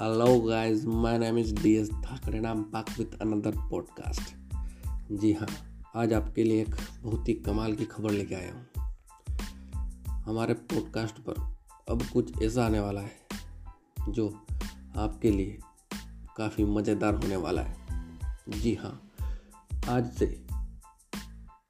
Hello 0.00 0.40
guys, 0.48 0.84
my 0.86 1.18
name 1.18 1.38
is 1.38 1.52
DS 1.52 1.88
Thakur 1.88 2.34
and 2.34 2.46
I'm 2.46 2.62
back 2.70 2.88
with 2.98 3.20
another 3.20 3.52
podcast 3.56 4.22
जी 5.12 5.32
हाँ 5.32 5.46
आज 5.96 6.12
आपके 6.12 6.44
लिए 6.44 6.62
एक 6.62 6.76
बहुत 7.02 7.28
ही 7.28 7.34
कमाल 7.34 7.74
की 7.74 7.84
खबर 7.84 8.10
लेके 8.10 8.34
आया 8.34 8.52
हूँ। 8.52 8.66
हमारे 10.08 10.54
पॉडकास्ट 10.54 11.18
पर 11.18 11.56
अब 11.90 12.02
कुछ 12.12 12.42
ऐसा 12.42 12.66
आने 12.66 12.80
वाला 12.80 13.00
है 13.00 13.12
जो 14.08 14.44
आपके 14.96 15.30
लिए 15.30 15.58
काफ़ी 16.36 16.64
मज़ेदार 16.64 17.14
होने 17.14 17.36
वाला 17.36 17.62
है। 17.62 17.76
जी 18.48 18.74
हाँ 18.74 19.10
आज 19.88 20.12
से 20.12 20.46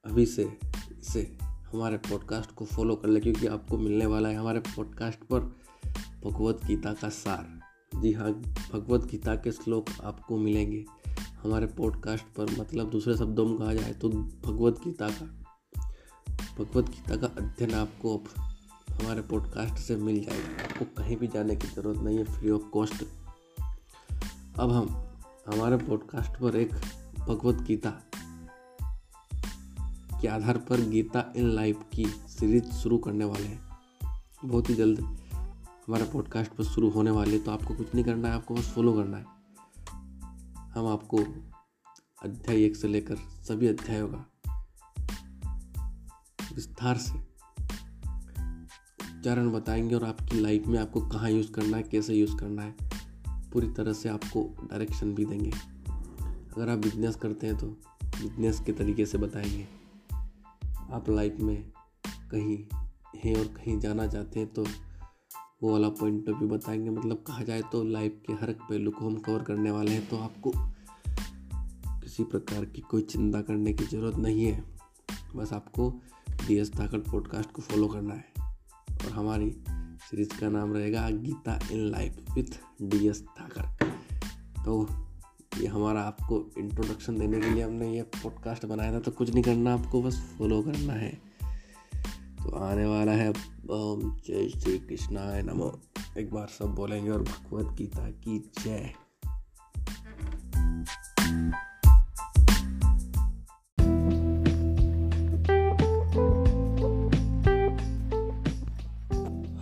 अभी 0.05 0.27
से 0.27 0.59
इसे 0.98 1.38
हमारे 1.43 1.97
पॉडकास्ट 1.97 2.51
को 2.51 2.65
फॉलो 2.65 2.97
कर 2.97 3.09
ले 3.09 3.20
क्योंकि 3.20 3.47
आपको 3.47 3.79
मिलने 3.79 4.06
वाला 4.06 4.29
है 4.29 4.34
हमारे 4.34 4.61
पॉडकास्ट 4.61 5.19
पर 5.19 5.41
भगवत 6.25 6.61
गीता 6.65 6.93
का 6.93 7.09
सार। 7.09 7.63
जी 7.95 8.12
हाँ 8.12 8.30
भगवत 8.73 9.05
गीता 9.05 9.34
के 9.34 9.53
श्लोक 9.53 9.87
आपको 10.05 10.37
मिलेंगे। 10.39 10.85
हमारे 11.43 11.66
पॉडकास्ट 11.66 12.25
पर 12.25 12.61
मतलब 12.61 12.91
दूसरे 12.91 13.16
शब्दों 13.16 13.47
में 13.47 13.59
कहा 13.59 13.75
जाए 13.75 13.93
तो 13.93 14.09
भगवत 14.09 14.80
गीता 14.85 15.09
का, 15.09 15.27
भगवत 16.59 16.85
गीता 16.85 17.16
का 17.16 17.27
अध्ययन 17.27 17.75
आपको 17.75 18.16
हमारे 18.91 19.21
पॉडकास्ट 19.21 19.75
से 19.75 19.97
मिल 19.97 20.25
जाएगा। 20.25 20.65
आपको 20.65 20.85
कहीं 20.85 21.16
भी 21.16 21.27
जाने 21.27 21.57
की 21.57 21.66
ज़रूरत 21.66 21.99
नहीं 21.99 22.19
है 22.19 22.25
फ्री 22.25 22.51
ऑफ़ 22.51 22.62
कॉस्ट 22.62 23.05
अब 24.59 24.71
हम, 24.71 24.88
हमारे 25.55 25.77
पॉडकास्ट 25.77 26.41
पर 26.41 26.57
एक 26.57 26.74
भगवत 27.19 27.63
गीता 27.63 27.91
के 30.21 30.29
आधार 30.29 30.59
पर 30.59 30.80
गीता 30.80 31.33
इन 31.37 31.51
लाइफ 31.51 31.83
की 31.95 32.05
सीरीज़ 32.07 32.73
शुरू 32.73 32.99
करने 32.99 33.24
वाले 33.24 33.47
हैं। 33.47 33.61
बहुत 34.45 34.71
ही 34.71 34.74
जल्द 34.74 35.01
हमारा 35.87 36.04
पॉडकास्ट 36.04 36.52
पर 36.52 36.65
शुरू 36.65 36.90
होने 36.90 37.10
वाले 37.10 37.38
तो 37.38 37.51
आपको 37.51 37.74
कुछ 37.74 37.95
नहीं 37.95 38.04
करना 38.04 38.29
है, 38.29 38.35
आपको 38.35 38.54
बस 38.54 38.73
फॉलो 38.74 38.93
करना 38.93 39.16
है। 39.16 39.24
हम 40.73 40.87
आपको 40.87 41.18
अध्याय 42.23 42.65
एक 42.65 42.77
से 42.77 42.88
लेकर 42.88 43.16
सभी 43.16 43.66
अध्यायों 43.66 44.09
का 44.09 44.30
विस्तार 46.55 46.96
से 46.96 47.18
उच्चारण 49.16 49.51
बताएँगे 49.51 49.95
और 49.95 50.05
आपकी 50.05 50.40
लाइफ 50.40 50.66
में 50.66 50.79
आपको 50.79 51.09
कहाँ 51.09 51.30
यूज़ 51.30 51.52
करना 51.52 51.77
है, 51.77 51.82
कैसे 51.82 52.15
यूज़ 52.15 52.37
करना 52.37 52.62
है, 52.62 52.77
पूरी 53.29 53.71
तरह 53.71 53.93
से 53.93 54.09
आपको 54.09 54.57
डायरेक्शन 54.65 55.15
भी 55.15 55.24
देंगे। 55.24 55.52
अगर 56.57 56.68
आप 56.68 56.79
बिज़नेस 56.79 57.16
करते 57.16 57.46
हैं 57.46 57.59
तो 57.59 57.66
बिज़नेस 58.05 58.60
के 58.60 58.73
तरीके 58.73 59.07
से 59.07 59.18
बताएँगे। 59.18 59.68
आप 60.90 61.05
लाइफ 61.10 61.37
में 61.40 61.73
कहीं 62.07 62.66
हैं 63.24 63.37
और 63.37 63.46
कहीं 63.46 63.80
जाना 63.80 64.06
चाहते 64.06 64.41
हैं 64.41 64.53
तो 64.53 64.66
वो 65.65 65.72
वाला 65.72 65.88
पॉइंट 65.88 66.28
ऑफ़ 66.28 66.38
व्यू 66.38 66.48
बताएँगे। 66.48 66.91
मतलब 66.91 67.22
कहा 67.26 67.43
जाए 67.43 67.62
तो 67.72 67.82
लाइफ 67.84 68.20
के 68.26 68.32
हर 68.32 68.53
पहलू 68.53 68.91
को 68.91 69.06
हम 69.06 69.15
कवर 69.16 69.43
करने 69.43 69.71
वाले 69.71 69.91
हैं 69.91 70.09
तो 70.09 70.16
आपको 70.16 70.53
किसी 70.56 72.25
प्रकार 72.25 72.65
की 72.65 72.81
कोई 72.81 73.03
चिंता 73.03 73.41
करने 73.43 73.72
की 73.72 73.84
ज़रूरत 73.84 74.16
नहीं 74.16 74.44
है। 74.44 74.65
बस 75.37 75.53
आपको 75.53 75.88
डी 76.47 76.56
एस 76.56 76.72
धाकड़ 76.75 76.98
पॉडकास्ट 77.00 77.53
को 77.53 77.62
फॉलो 77.62 77.88
करना 77.88 78.15
है। 78.15 78.32
और 78.38 79.12
हमारी 79.12 79.50
सीरीज़ 80.00 80.38
का 80.41 80.48
नाम 80.48 80.72
रहेगा 80.72 81.09
Gita 81.10 81.59
in 81.72 81.91
life 81.91 82.34
with 82.34 82.60
D 82.82 83.09
S 83.09 83.22
Dhakad 83.41 83.88
तो 84.65 84.87
ये 85.60 85.66
हमारा 85.66 86.03
आपको 86.03 86.44
इंट्रोडक्शन 86.59 87.19
देने 87.19 87.41
के 87.41 87.50
लिए 87.50 87.62
हमने 87.62 87.94
ये 87.97 88.03
पॉडकास्ट 88.03 88.66
बनाया 88.66 88.93
था 88.93 89.00
तो 89.00 89.10
कुछ 89.10 89.32
नहीं 89.34 89.44
करना, 89.44 89.75
आपको 89.75 90.03
बस 90.03 90.21
फॉलो 90.38 90.62
करना 90.62 90.93
है। 90.93 91.34
आने 92.55 92.84
वाला 92.84 93.12
है। 93.12 93.31
ओम 93.71 94.16
जय 94.27 94.49
श्री 94.49 94.78
कृष्णाय 94.78 95.43
नमो। 95.43 95.81
एक 96.19 96.34
बार 96.34 96.47
सब 96.47 96.66
बोलेंगे 96.66 97.11
और 97.11 97.22
भगवत 97.22 97.75
गीता 97.75 98.11
की 98.11 98.53
जय। 98.65 98.94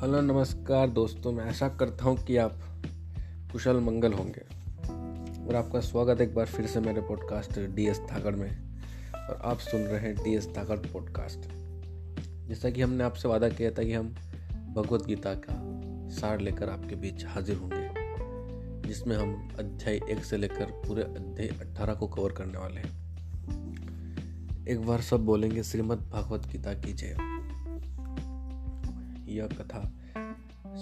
हेलो, 0.00 0.20
नमस्कार 0.20 0.88
दोस्तों, 0.88 1.32
मैं 1.32 1.48
आशा 1.48 1.68
करता 1.68 2.04
हूँ 2.04 2.24
कि 2.24 2.36
आप 2.36 2.52
कुशल 3.52 3.80
मंगल 3.80 4.12
होंगे। 4.12 4.42
और 5.48 5.54
आपका 5.54 5.80
स्वागत 5.80 6.20
एक 6.20 6.34
बार 6.34 6.46
फिर 6.46 6.66
से 6.66 6.80
मेरे 6.80 7.00
पॉडकास्ट 7.00 7.60
डी 7.60 7.86
एस 7.86 7.98
धाकड़ 7.98 8.36
में। 8.36 8.80
और 9.28 9.42
आप 9.44 9.58
सुन 9.58 9.80
रहे 9.80 10.00
हैं 10.00 10.14
डी 10.14 10.36
एस 10.36 10.48
पॉडकास्ट 10.58 11.61
जैसा 12.52 12.70
कि 12.70 12.82
हमने 12.82 13.04
आपसे 13.04 13.28
वादा 13.28 13.48
किया 13.48 13.70
था 13.70 13.82
कि 13.82 13.92
हम 13.92 14.08
भगवत 14.76 15.06
गीता 15.06 15.34
का 15.34 15.54
सार 16.10 16.40
लेकर 16.40 16.70
आपके 16.70 16.96
बीच 16.96 17.24
हाजिर 17.26 17.56
होंगे, 17.56 17.88
जिसमें 18.88 19.16
हम 19.16 19.48
अध्याय 19.58 20.00
एक 20.10 20.24
से 20.24 20.36
लेकर 20.36 20.64
पूरे 20.64 21.02
अध्याय 21.02 21.48
अट्ठारह 21.48 21.94
को 21.94 22.06
कवर 22.06 22.32
करने 22.32 22.58
वाले 22.58 22.80
हैं। 22.80 24.66
एक 24.66 24.86
बार 24.86 25.00
सब 25.00 25.24
बोलेंगे, 25.24 25.62
श्रीमद् 25.62 26.10
भागवत 26.10 26.46
गीता 26.46 26.74
की 26.74 26.92
जय। 26.92 27.16
यह 29.32 29.46
कथा 29.46 29.82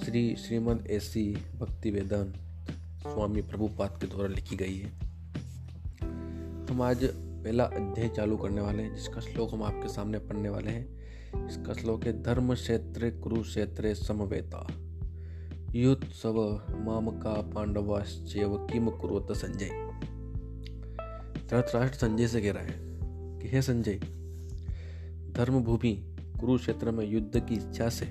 श्री 0.05 0.37
श्रीमद 0.37 0.87
एसी 0.91 1.35
भक्ति 1.59 1.91
वेदन 1.91 2.33
स्वामी 3.03 3.43
प्रभुपाद 3.43 3.99
के 4.01 4.07
द्वारा 4.07 4.29
लिखी 4.29 4.57
गई 4.57 4.77
है। 4.77 4.91
हम 6.71 6.83
आज 6.83 7.05
पहला 7.05 7.65
अध्याय 7.65 8.09
चालू 8.09 8.37
करने 8.37 8.61
वाले 8.61 8.83
हैं, 8.83 8.95
जिसका 8.95 9.21
श्लोक 9.21 9.53
हम 9.53 9.63
आपके 9.63 9.89
सामने 9.89 10.19
पढ़ने 10.19 10.49
वाले 10.49 10.71
हैं। 10.71 11.00
इसका 11.37 11.73
श्लोक 11.73 12.05
है 12.05 12.23
धर्म 12.23 12.55
क्षेत्र 12.55 13.11
कुरुक्षेत्र 13.11 13.95
समवेता। 13.95 14.67
युत्सव 15.75 16.63
माम 16.79 17.11
का 17.11 17.43
पांडवाश्चैव 17.43 18.67
किम 18.73 18.91
कुरुत 18.91 19.33
संजय। 19.33 19.71
धृतराष्ट्र 21.51 21.99
संजय 21.99 22.29
से 22.29 22.43
कह 22.43 22.53
रहा 22.53 22.63
है 22.63 22.79
कि 23.39 23.49
हे 23.49 23.63
संजय 23.63 23.95
धर्म 25.33 25.61
भूमि 25.61 26.17
कुरुक्षेत्र 26.41 26.91
में 26.91 27.07
युद्ध 27.07 27.47
की 27.49 27.55
इच्छा 27.55 27.89
से 27.89 28.07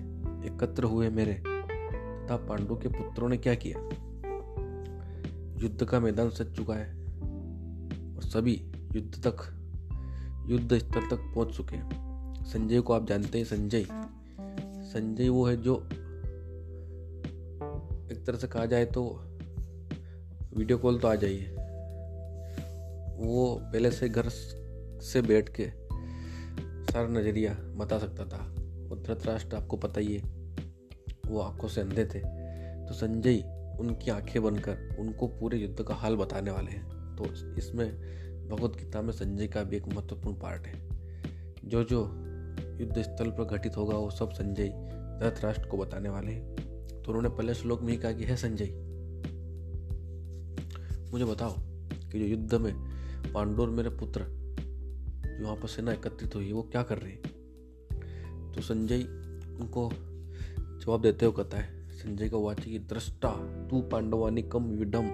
एकत्र 0.45 0.83
हुए 0.83 1.09
मेरे 1.09 1.33
तथा 1.33 2.37
पांडु 2.37 2.75
के 2.75 2.87
पुत्रों 2.87 3.29
ने 3.29 3.37
क्या 3.37 3.55
किया? 3.55 3.79
युद्ध 5.63 5.85
का 5.85 5.99
मैदान 5.99 6.29
सज 6.29 6.55
चुका 6.55 6.73
है 6.73 7.05
और 8.15 8.23
सभी 8.23 8.71
युद्ध 8.95 9.27
तक, 9.27 9.37
युद्ध 10.49 10.77
स्थल 10.77 11.01
तक 11.01 11.31
पहुँच 11.35 11.57
चुके 11.57 11.75
हैं। 11.75 12.08
संजय 12.49 12.81
को 12.81 12.93
आप 12.93 13.07
जानते 13.07 13.37
हैं 13.37 13.45
संजय। 13.45 13.85
संजय 14.83 15.29
वो 15.29 15.45
है 15.45 15.57
जो 15.57 15.75
एक 18.11 18.23
तरह 18.27 18.37
से 18.37 18.47
कहा 18.47 18.65
जाए 18.65 18.85
तो 18.85 19.21
वीडियो 20.57 20.77
कॉल 20.77 20.99
तो 20.99 21.07
आ 21.07 21.15
जाइए। 21.15 21.51
वो 23.25 23.59
पहले 23.63 23.91
से 23.91 24.09
घर 24.09 24.29
से 24.29 25.21
बैठ 25.21 25.49
के 25.59 25.65
सारा 26.91 27.07
नज़रिया 27.07 27.53
बता 27.53 27.99
सकता 27.99 28.25
था। 28.25 28.45
और 28.91 29.03
धृतराष्ट्र 29.05 29.55
आपको 29.55 29.77
पता 29.77 29.99
ही 29.99 30.15
है। 30.15 30.23
वो 31.27 31.39
आँखों 31.39 31.67
से 31.67 31.81
अंधे 31.81 32.05
थे। 32.05 32.19
तो 32.87 32.93
संजय 32.93 33.37
उनकी 33.79 34.11
आँखें 34.11 34.43
बनकर 34.43 34.97
उनको 34.99 35.27
पूरे 35.27 35.57
युद्ध 35.57 35.83
का 35.83 35.93
हाल 35.93 36.15
बताने 36.15 36.51
वाले 36.51 36.71
हैं। 36.71 37.15
तो 37.15 37.25
इसमें 37.55 37.89
भगवत 38.49 38.71
गीता 38.71 39.01
में 39.01 39.13
संजय 39.13 39.47
का 39.47 39.63
भी 39.63 39.77
एक 39.77 39.87
महत्वपूर्ण 39.87 40.39
पार्ट 40.39 40.67
है। 40.67 40.89
जो 41.65 41.83
जो 41.83 42.25
युद्ध 42.79 43.01
स्थल 43.01 43.29
पर 43.29 43.43
घटित 43.43 43.77
होगा 43.77 43.97
वो 43.97 44.09
सब 44.09 44.31
संजय 44.31 44.69
धृतराष्ट्र 45.21 45.67
को 45.67 45.77
बताने 45.77 46.09
वाले 46.09 46.31
हैं। 46.31 46.55
तो 47.03 47.07
उन्होंने 47.07 47.29
पहले 47.29 47.53
श्लोक 47.53 47.81
में 47.81 47.91
ही 47.93 47.97
कहा 47.97 48.11
कि 48.11 48.23
है 48.23 48.35
संजय, 48.35 48.69
मुझे 51.11 51.25
बताओ 51.25 51.55
कि 52.11 52.19
जो 52.19 52.25
युद्ध 52.25 52.55
में 52.55 52.73
पांडु 53.33 53.61
और 53.61 53.69
मेरे 53.69 53.89
पुत्र 53.89 54.21
जो 54.21 55.43
वहाँ 55.43 55.55
पर 55.55 55.67
सेना 55.67 55.93
एकत्रित 55.93 56.35
हुई 56.35 56.47
है, 56.47 56.53
वो 56.53 56.61
क्या 56.61 56.83
कर 56.83 56.97
रहे 56.97 57.11
हैं? 57.11 58.51
तो 58.55 58.61
संजय 58.61 59.01
उनको 59.59 59.89
जवाब 60.81 61.01
देते 61.01 61.25
हुए 61.25 61.35
कहता 61.35 61.57
है, 61.57 61.89
संजय 61.89 62.29
का 62.29 62.37
वाची 62.37 62.79
दृष्टा 62.79 63.31
तू 63.67 63.81
पांडवानी 63.81 64.41
कम 64.43 64.63
विडम 64.63 65.09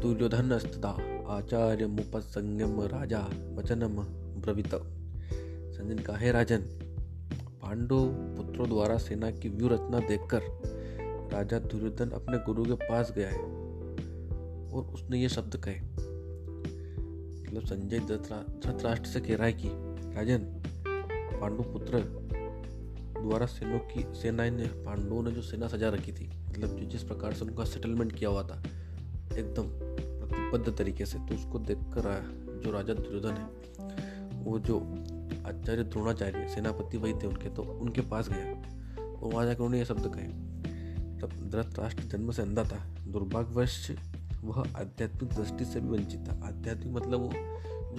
दुर्योधन 0.00 0.52
आचार्य 1.28 1.86
मुपसंगम 1.86 2.80
राजा 2.82 3.20
वचनम 3.54 4.02
ब्रवित 4.40 4.74
संजय 5.76 5.94
ने 5.94 6.02
कहा 6.02 6.16
है 6.16 6.32
राजन 6.32 6.60
पांडव 7.62 8.06
पुत्रों 8.36 8.68
द्वारा 8.68 8.98
सेना 8.98 9.30
की 9.30 9.48
व्यू 9.48 9.68
रचना 9.68 9.98
देखकर 10.00 10.42
राजा 11.32 11.58
दुर्योधन 11.58 12.10
अपने 12.10 12.38
गुरु 12.38 12.64
के 12.64 12.72
पास 12.72 13.12
गया 13.16 13.28
है 13.28 13.38
और 14.72 14.82
उसने 14.94 15.18
ये 15.18 15.28
शब्द 15.28 15.56
कहे। 15.56 15.80
मतलब 17.42 17.62
संजय 17.64 18.00
धृतराष्ट्र 18.00 19.08
से 19.08 19.20
कह 19.20 19.36
रहा 19.36 19.46
है 19.46 19.52
कि। 19.52 19.68
राजन, 20.16 20.38
पांडु 21.40 21.62
पुत्र 21.62 22.00
द्वारा 23.22 23.46
सेनों 23.46 23.78
की 23.78 24.20
सेना 24.20 24.50
ने 24.50 24.66
पांडवों 24.66 25.22
ने 25.22 25.30
जो 25.30 25.42
सेना 25.42 25.68
सजा 25.68 25.88
रखी 25.88 26.12
थी 26.12 26.30
मतलब 26.48 26.76
जो 26.76 26.86
जिस 26.86 27.02
प्रकार 27.02 27.32
से 27.32 27.44
उनका 27.44 27.64
सेटलमेंट 27.64 28.12
किया 28.12 28.30
हुआ 28.30 28.42
था, 28.42 28.62
एकदम 29.38 29.64
प्रतिबद्ध 30.20 30.78
तरीके 30.78 31.06
से 31.06 31.18
तो 31.18 31.34
उसको 31.34 31.58
देखकर, 31.58 32.02
जो 32.64 32.72
राजा 32.72 32.94
दुर्योधन 32.94 33.32
है, 33.32 33.46
वो 34.44 34.58
जो 34.58 34.80
आचार्य 35.46 35.84
द्रोणाचार्य, 35.84 36.48
सेनापति 36.48 36.96
वही 36.96 37.12
थे 37.12 37.26
उनके 37.26 37.48
तो 37.48 37.62
उनके 37.62 38.00
पास 38.00 38.28
गया। 38.28 38.76
और 39.02 39.32
वहाँ 39.32 39.46
जाकर 39.46 39.58
उन्होंने 39.58 39.78
ये 39.78 39.84
शब्द 39.84 40.12
कहे। 40.14 40.28
मतलब 41.14 41.50
धृतराष्ट्र 41.50 42.02
जन्म 42.02 42.30
से 42.30 42.42
अंधा 42.42 42.64
था। 42.64 42.94
दुर्भाग्यवश 43.06 43.90
वह 44.44 44.60
आध्यात्मिक 44.76 45.32
दृष्टि 45.32 45.64
से 45.64 45.80
भी 45.80 45.88
वंचित 45.88 46.28
था। 46.28 46.40
आध्यात्मिक 46.44 46.94
मतलब 46.94 47.20
वो 47.20 47.32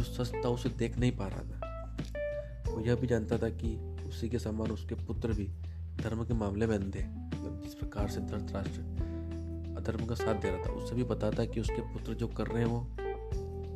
जो 0.03 0.43
था, 0.45 0.49
उसे 0.49 0.69
देख 0.69 0.97
नहीं 0.97 1.17
पा 1.17 1.27
रहा 1.27 1.39
था। 1.39 1.97
वो 2.71 2.81
यह 2.81 2.95
भी 2.95 3.07
जानता 3.07 3.37
था 3.37 3.49
कि 3.49 3.97
उसी 4.07 4.29
के 4.29 4.39
समान 4.39 4.71
उसके 4.71 4.95
पुत्र 4.95 5.33
भी 5.33 5.47
धर्म 6.03 6.25
के 6.25 6.33
मामले 6.33 6.67
में 6.67 6.75
अंधे 6.75 7.03
मतलब 7.03 7.61
जिस 7.63 7.73
प्रकार 7.73 8.09
से 8.09 8.19
धृतराष्ट्र 8.19 8.81
अधर्म 9.77 10.05
का 10.05 10.15
साथ 10.15 10.35
दे 10.35 10.49
रहा 10.49 10.65
था। 10.65 10.69
उससे 10.69 10.95
भी 10.95 11.03
पता 11.03 11.31
था 11.31 11.45
कि 11.45 11.59
उसके 11.59 11.81
पुत्र 11.81 12.13
जो 12.13 12.27
कर 12.27 12.47
रहे 12.47 12.63
हैं 12.63 12.69
वो 12.69 12.81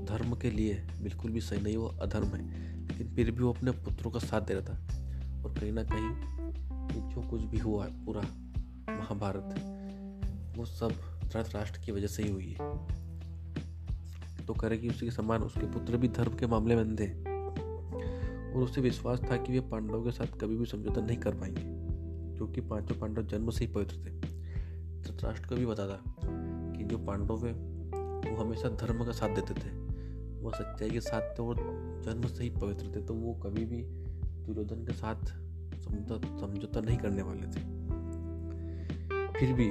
धर्म 0.06 0.36
के 0.36 0.52
लिए 0.52 0.74
बिल्कुल 1.02 1.32
भी 1.32 1.42
सही 1.42 1.62
नहीं, 1.62 1.78
वो 1.78 1.88
अधर्म 1.88 2.28
है। 2.28 2.71
लेकिन 3.02 3.16
फिर 3.16 3.32
भी 3.32 3.44
वो 3.44 3.54
अपने 3.54 3.72
पुत्रों 3.72 4.12
का 4.12 4.20
साथ 4.20 4.42
दे 4.42 4.54
रहा 4.54 4.74
था। 4.74 4.78
और 5.44 5.60
कहीं 5.60 5.72
ना 5.72 5.84
कहीं 5.84 6.10
जो 7.10 7.30
कुछ 7.30 7.42
भी 7.42 7.58
हुआ 7.58 7.86
पूरा 7.86 8.22
महाभारत, 8.98 9.56
वो 10.58 10.66
सब 10.66 10.92
धृतराष्ट्र 11.24 11.80
की 11.80 11.92
वजह 11.92 12.08
से 12.08 12.24
ही 12.24 12.32
हुई 12.32 12.56
है। 12.60 12.88
तो 14.46 14.54
करे 14.54 14.78
कि 14.78 14.90
उसी 14.90 15.06
के 15.06 15.12
समान 15.12 15.42
उसके 15.42 15.66
पुत्र 15.72 15.98
भी 15.98 16.08
धर्म 16.08 16.36
के 16.36 16.48
मामले 16.48 16.76
में 16.76 16.84
अंधे 16.84 17.08
और 18.54 18.64
उसे 18.64 18.82
विश्वास 18.82 19.20
था 19.20 19.38
कि 19.38 19.54
वे 19.54 19.60
पांडवों 19.60 20.04
के 20.04 20.12
साथ 20.12 20.26
कभी 20.26 20.58
भी 20.58 20.66
समझौता 20.66 21.02
नहीं 21.02 21.18
कर 21.18 21.36
पाएँगे 21.36 21.62
क्योंकि 22.38 22.62
पाँचों 22.62 22.96
पांडव 22.96 23.22
जन्म 23.22 23.50
से 23.50 23.66
ही 23.66 23.72
पवित्र 23.72 23.96
थे। 23.96 24.12
धृतराष्ट्र 25.02 25.48
को 25.48 25.56
भी 25.56 25.66
पता 25.66 25.88
था 25.88 26.02
कि 26.78 26.84
जो 26.84 26.98
पांडव 26.98 27.46
है, 27.46 27.54
वो 28.32 28.44
हमेशा 28.44 28.70
धर्म 28.70 29.06
का 29.06 29.12
साथ 29.12 29.36
देते 29.36 29.54
थे। 29.54 29.81
वो 30.42 30.52
सच्चाई 30.52 30.90
के 30.90 31.02
साथ 31.02 31.30
थे 31.30 31.44
और 31.44 31.56
जन्म 32.06 32.28
से 32.28 32.44
ही 32.44 32.50
पवित्र 32.50 32.92
थे 32.96 33.02
तो 33.02 33.14
वो 33.14 33.34
कभी 33.34 33.66
भी 33.66 33.82
दुर्योधन 34.46 34.86
के 34.86 34.94
साथ 34.94 35.26
समझौता 35.82 36.80
नहीं 36.80 36.98
करने 36.98 37.22
वाले 37.22 37.48
थे। 37.48 37.70
फिर 39.40 39.54
भी 39.54 39.70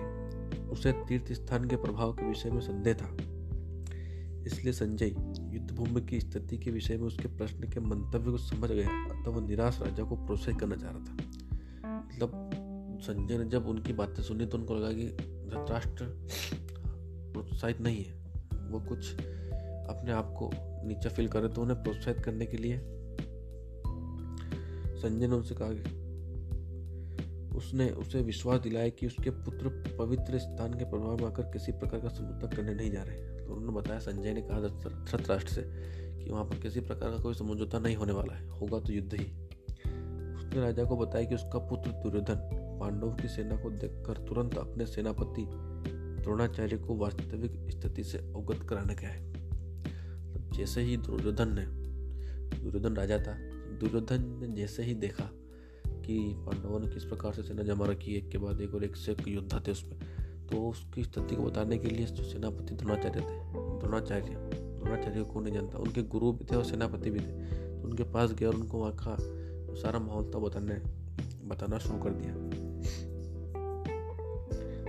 उसे 0.68 0.92
तीर्थ 1.08 1.32
स्थान 1.32 1.64
के 1.64 1.76
प्रभाव 1.76 2.12
के 2.12 2.28
विषय 2.28 2.50
में 2.50 2.60
संदेह 2.60 2.94
था। 2.94 3.10
इसलिए 4.46 4.72
संजय 4.72 5.08
युद्ध 5.54 5.70
भूमि 5.70 6.00
की 6.00 6.20
स्थिति 6.20 6.58
के 6.58 6.70
विषय 6.70 6.96
में 6.96 7.04
उसके 7.04 7.28
प्रश्न 7.28 7.68
के 7.68 7.80
मंतव्य 7.80 8.30
को 8.30 8.38
समझ 8.38 8.70
गया, 8.70 8.88
अतः 9.04 9.30
वह 9.30 9.46
निराश 9.46 9.80
राजा 9.82 10.04
को 10.04 10.16
प्रोत्साहित 10.16 10.60
करना 10.60 10.76
चाह 10.76 10.90
रहा 10.90 11.00
था। 11.00 11.12
मतलब 11.98 12.50
संजय 13.02 13.38
ने 13.38 13.44
जब 13.44 13.66
उनकी 13.66 13.92
बातें 13.92 14.22
सुनी 14.22 14.46
तो 14.46 14.58
उनको 14.58 14.74
लगा 14.74 14.92
कि 14.92 15.06
धृतराष्ट्र 15.50 16.04
प्रोत्साहित 17.32 17.80
नहीं 17.80 18.04
है। 18.04 18.12
वो 18.70 18.80
कुछ 18.80 19.14
अपने 19.90 20.12
आप 20.12 20.34
को 20.38 20.50
नीचा 20.88 21.10
फील 21.10 21.28
करे 21.28 21.48
तो 21.48 21.62
उन्हें 21.62 21.82
प्रोत्साहित 21.82 22.20
करने 22.24 22.46
के 22.46 22.56
लिए 22.56 22.80
संजय 24.98 25.26
ने 25.26 25.34
उनसे 25.36 25.54
कहा 25.54 25.68
उसने 27.56 27.88
उसे 27.90 28.20
विश्वास 28.22 28.60
दिलाया 28.60 28.88
कि 28.88 29.06
उसके 29.06 29.30
पुत्र 29.30 29.68
पवित्र 29.98 30.38
स्थान 30.38 30.74
के 30.74 30.84
प्रभाव 30.84 31.16
में 31.16 31.24
आकर 31.24 31.42
किसी 31.42 31.72
प्रकार 31.72 32.00
का 32.00 32.08
समझौता 32.08 32.56
करने 32.56 32.74
नहीं 32.74 32.90
जा 32.90 33.02
रहे 33.02 33.16
तो 33.16 33.54
उन्होंने 33.54 33.80
बताया, 33.80 33.98
संजय 34.00 34.32
ने 34.32 34.42
कहा 34.42 34.60
धृतराष्ट्र 34.60 35.52
से 35.52 35.62
कि 36.24 36.30
वहाँ 36.30 36.44
पर 36.44 36.56
किसी 36.56 36.80
प्रकार 36.80 37.10
का 37.10 37.22
कोई 37.22 37.34
समझौता 37.34 37.78
नहीं 37.78 37.96
होने 37.96 38.12
वाला 38.12 38.34
है, 38.34 38.48
होगा 38.48 38.78
तो 38.80 38.92
युद्ध 38.92 39.12
ही। 39.14 39.24
उसने 40.34 40.60
राजा 40.60 40.84
को 40.84 40.96
बताया 40.96 41.24
कि 41.24 41.34
उसका 41.34 41.58
पुत्र 41.58 41.90
दुर्योधन 41.90 42.36
पांडव 42.80 43.14
की 43.14 43.28
सेना 43.28 43.56
को 43.56 43.70
देखकर 43.70 44.26
तुरंत 44.28 44.58
अपने 44.58 44.86
सेनापति 44.86 45.46
द्रोणाचार्य 46.22 46.76
को 46.78 46.96
वास्तविक 46.96 47.52
स्थिति 47.70 48.04
से 48.04 48.18
अवगत 48.18 48.68
कराने 48.68 48.94
गया 48.94 49.10
है। 49.10 49.29
जैसे 50.56 50.80
ही 50.80 50.96
दुर्योधन 50.96 51.48
ने, 51.48 51.64
दुर्योधन 52.56 52.96
राजा 52.96 53.18
था, 53.18 53.34
दुर्योधन 53.80 54.24
ने 54.40 54.48
जैसे 54.56 54.82
ही 54.82 54.94
देखा 54.94 55.30
कि 56.04 56.18
पांडवों 56.36 56.80
ने 56.80 56.86
किस 56.86 57.04
प्रकार 57.04 57.32
से 57.32 57.42
सेना 57.42 57.62
जमा 57.62 57.86
रखी 57.86 58.14
एक 58.14 58.28
के 58.28 58.38
बाद 58.38 58.60
एक 58.60 58.74
और 58.74 58.84
एक 58.84 58.96
से 58.96 59.12
एक 59.12 59.28
योद्धा 59.28 59.62
थे 59.66 59.72
उसमें 59.72 59.98
तो 60.46 60.68
उसकी 60.68 61.04
स्थिति 61.04 61.36
को 61.36 61.42
बताने 61.42 61.78
के 61.78 61.88
लिए 61.88 62.06
जो 62.06 62.24
सेनापति 62.24 62.74
द्रोणाचार्य 62.74 63.20
थे, 63.20 63.38
द्रोणाचार्य 63.80 64.34
द्रोणाचार्य 64.80 65.22
को 65.22 65.40
नहीं 65.40 65.54
जानता, 65.54 65.78
उनके 65.78 66.02
गुरु 66.02 66.32
भी 66.32 66.44
थे 66.44 66.56
और 66.56 66.64
सेनापति 66.64 67.10
भी 67.10 67.20
थे 67.20 67.32
तो 67.80 67.88
उनके 67.88 68.02
पास 68.02 68.32
गया 68.32 68.48
और 68.48 68.54
उनको 68.54 68.78
वहाँ 68.78 68.96
का 68.98 69.16
सारा 69.80 69.98
माहौल 69.98 70.30
था 70.34 70.38
बताने, 70.38 70.74
बताना 71.48 71.78
शुरू 71.78 71.98
कर 71.98 72.10
दिया। 72.10 72.34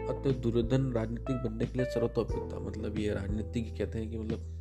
अतः 0.10 0.31
दुर्योधन 0.42 0.92
राजनीतिक 0.92 1.36
बनने 1.36 1.66
के 1.66 1.78
लिए 1.78 1.86
सर्वतोपित 1.86 2.54
था 2.54 2.60
मतलब 2.60 2.98
ये 3.00 3.13
राजनीतिक 3.13 3.78
कहते 3.78 4.00
हैं 4.00 4.10
कि 4.10 4.18
मतलब 4.18 4.61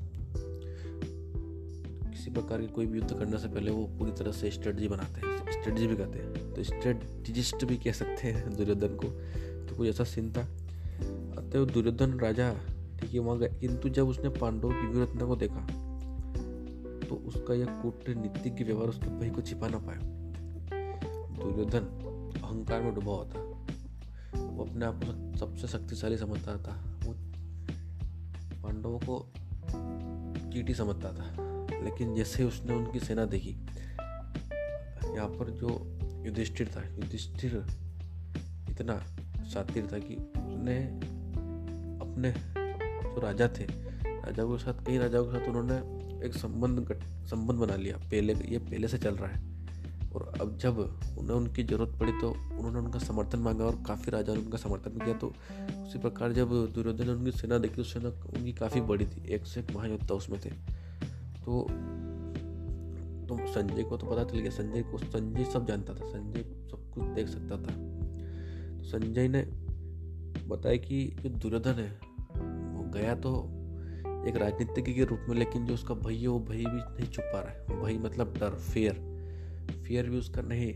किसी 2.20 2.30
प्रकार 2.30 2.60
की 2.60 2.66
कोई 2.66 2.86
भी 2.86 2.98
युद्ध 2.98 3.12
करने 3.18 3.38
से 3.38 3.48
पहले 3.48 3.70
वो 3.70 3.84
पूरी 3.98 4.12
तरह 4.12 4.32
से 4.32 4.50
स्ट्रेटजी 4.50 4.88
बनाते 4.88 5.20
हैं 5.20 5.52
स्ट्रेटजी 5.52 5.86
भी 5.86 5.96
कहते 5.96 6.18
हैं। 6.18 6.52
तो 6.54 6.62
स्ट्रेटजिस्ट 6.62 7.64
भी 7.64 7.76
कह 7.76 7.92
सकते 7.92 8.28
हैं 8.28 8.56
दुर्योधन 8.56 8.96
को। 8.96 9.08
तो 9.68 9.76
कुछ 9.76 9.88
ऐसा 9.88 10.04
सीन 10.04 10.32
था? 10.32 10.42
अतः 11.36 11.64
दुर्योधन 11.64 12.18
राजा, 12.18 12.52
ठीक 13.00 13.12
है, 13.12 13.18
वहाँ 13.18 13.38
गए। 13.38 13.48
किंतु 13.60 13.88
जब 13.88 14.08
उसने 14.08 14.28
पांडवों 14.28 14.70
की 14.70 14.86
वीरत्ना 14.86 15.24
को 15.24 15.36
देखा 15.36 15.66
तो 17.08 17.14
उसका 17.14 17.54
यह 17.54 17.66
कूटनीतिक 17.66 18.66
व्यवहार 18.66 18.88
उसके 18.88 19.18
भाई 19.18 19.30
को 19.30 19.40
छिपा 19.40 19.68
ना 19.68 19.78
पाया। 19.78 20.00
दुर्योधन 21.42 21.84
अहंकार 22.42 22.82
में 22.82 22.94
डूबा 22.94 23.12
होता 23.12 23.40
वो 24.40 24.64
अपने 24.64 24.86
आप 24.86 25.00
को 25.04 25.38
सबसे 25.38 25.66
शक्तिशाली 25.68 26.16
समझता 26.16 26.56
था। 26.56 26.98
वो 27.04 27.14
पांडवों 28.62 28.98
को 28.98 29.32
चीटी 30.50 30.74
समझता 30.74 31.12
था। 31.12 31.49
लेकिन 31.84 32.14
जैसे 32.14 32.44
उसने 32.44 32.74
उनकी 32.74 33.00
सेना 33.00 33.24
देखी, 33.26 33.50
यहाँ 35.10 35.28
पर 35.28 35.50
जो 35.50 35.68
युधिष्ठिर 36.26 36.68
था, 36.68 36.82
युधिष्ठिर 36.88 37.64
इतना 38.70 38.98
शातिर 39.52 39.88
था 39.92 39.98
कि 39.98 40.16
उसने 40.38 40.78
अपने 42.00 42.32
जो 42.32 43.20
राजा 43.20 43.48
थे, 43.48 43.64
राजाओं 43.64 44.50
के 44.50 44.62
साथ, 44.64 44.84
कई 44.86 44.98
राजाओं 44.98 45.24
के 45.24 45.38
साथ 45.38 45.48
उन्होंने 45.48 46.26
एक 46.26 46.34
संबंध 46.34 46.98
संबंध 47.30 47.58
बना 47.58 47.76
लिया, 47.76 47.96
पहले, 47.98 48.32
ये 48.44 48.58
पहले 48.60 48.88
से 48.88 48.98
चल 48.98 49.16
रहा 49.16 49.30
है। 49.30 49.48
और 50.10 50.32
अब 50.40 50.56
जब 50.58 50.78
उन्हें 51.18 51.36
उनकी 51.36 51.62
ज़रूरत 51.64 51.98
पड़ी 52.00 52.12
तो 52.12 52.30
उन्होंने 52.30 52.78
उनका 52.78 52.98
समर्थन 52.98 53.38
मांगा 53.38 53.64
और 53.64 53.82
काफ़ी 53.86 54.10
राजा 54.10 54.34
ने 54.34 54.40
उनका 54.40 54.58
समर्थन 54.58 54.98
किया 54.98 55.14
तो 55.14 55.26
उसी 55.84 55.98
प्रकार 55.98 56.32
जब 56.32 56.50
दुर्योधन 56.74 57.06
ने 57.06 57.12
उनकी 57.12 57.32
सेना 57.32 57.58
देखी 57.58 57.76
तो 57.76 57.84
सेना 57.84 58.08
उनकी 58.08 58.52
काफ़ी 58.52 58.80
बड़ी 58.80 59.06
थी, 59.06 59.22
एक 59.34 59.46
से 59.46 59.60
एक 59.60 59.70
महायोद्धा 59.76 60.14
उसमें 60.14 60.40
थे। 60.40 60.50
तो 61.44 61.66
तो 63.28 63.36
संजय 63.46 63.82
को 63.82 63.96
तो 63.96 64.06
पता 64.06 64.24
चल 64.24 64.38
गया, 64.38 64.50
संजय 64.50 64.82
को, 64.82 64.98
संजय 64.98 65.44
सब 65.44 65.66
जानता 65.66 65.94
था, 65.94 66.06
संजय 66.06 66.42
सब 66.42 66.90
कुछ 66.94 67.04
देख 67.04 67.28
सकता 67.28 67.56
था। 67.56 67.74
तो 68.76 68.82
संजय 68.82 69.28
ने 69.28 69.42
बताया 70.48 70.76
कि 70.76 71.16
जो 71.22 71.28
दुर्योधन 71.28 71.72
है, 71.72 71.90
वो 72.74 72.90
गया 72.90 73.14
तो 73.14 73.32
एक 74.28 74.36
राजनीतिक 74.36 74.94
के 74.94 75.04
रूप 75.04 75.20
में, 75.28 75.36
लेकिन 75.36 75.66
जो 75.66 75.74
उसका 75.74 75.94
भय 75.94 76.14
है, 76.14 76.26
वो 76.26 76.40
भय 76.40 76.56
भी 76.56 76.64
नहीं 76.64 77.06
छुप 77.06 77.24
पा 77.24 77.40
रहा 77.40 77.52
है। 77.52 77.82
भय 77.82 77.98
मतलब 77.98 78.34
डर 78.38 78.50
फेयर 78.50 79.10
फेयर 79.86 80.10
भी 80.10 80.18
उसका 80.18 80.42
नहीं 80.42 80.72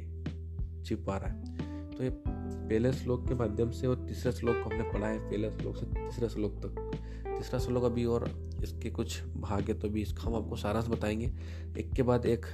छिप 0.83 1.05
पा 1.07 1.17
रहा 1.17 1.29
है। 1.29 1.91
तो 1.91 2.05
ये 2.05 2.11
पहले 2.27 2.93
श्लोक 2.93 3.29
के 3.29 3.35
माध्यम 3.35 3.71
से 3.71 3.87
और 3.87 3.97
तीसरे 3.97 4.33
श्लोक 4.33 4.57
को 4.57 4.71
हमने 4.71 4.91
पढ़ा 4.93 5.07
है, 5.07 5.19
पहले 5.31 5.51
श्लोक 5.51 5.77
से 5.77 5.87
तीसरे 5.87 6.29
श्लोक 6.29 6.53
तक। 6.53 6.93
तीसरा 7.27 7.59
श्लोक 7.59 7.85
अभी 7.85 8.05
और 8.05 8.25
इसके 8.65 8.91
कुछ 8.91 9.23
भाग 9.25 9.63
है 9.63 9.75
तो 9.75 9.89
भी 9.89 10.03
इसका 10.03 10.23
हम 10.23 10.35
आपको 10.35 10.57
सारांश 10.57 10.89
बताएँगे। 10.89 11.33
एक 11.79 11.93
के 11.93 12.03
बाद 12.03 12.27
एक, 12.27 12.47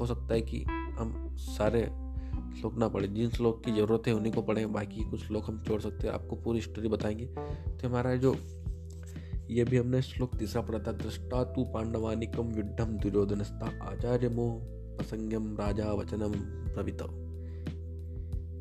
हो 0.00 0.06
सकता 0.06 0.34
है 0.34 0.40
कि 0.40 0.62
हम 0.98 1.36
सारे 1.36 1.82
श्लोक 2.60 2.78
ना 2.78 2.88
पढ़े, 2.88 3.08
जिन 3.08 3.30
श्लोक 3.30 3.64
की 3.64 3.72
ज़रूरत 3.72 4.02
है 4.06 4.12
उन्हीं 4.12 4.32
को 4.32 4.42
पढ़ें, 4.42 4.72
बाकी 4.72 5.10
कुछ 5.10 5.26
श्लोक 5.26 5.44
हम 5.44 5.64
छोड़ 5.64 5.80
सकते 5.80 6.06
हैं। 6.06 6.14
आपको 6.14 6.36
पूरी 6.36 6.60
स्टोरी 6.60 6.88
बताएँगे। 6.88 7.26
तो 7.76 7.88
हमारा 7.88 8.16
जो, 8.16 8.36
ये 9.50 9.64
भी 9.64 9.76
हमने 9.76 10.02
श्लोक 10.02 10.36
तीसरा 10.36 10.62
पढ़ा 10.62 10.78
था 10.78 10.92
दृष्टा 10.92 11.44
तू 11.44 11.64
पांडवानिकम 11.64 12.56
युद्धम 12.56 12.98
दुर्योधनस्ता 12.98 13.78
आचार्य 13.82 14.28
मोह 14.28 14.54
प्रसंगम 14.96 15.56
राजा 15.56 15.92
वचनम 15.92 16.32
प्रवित 16.74 16.98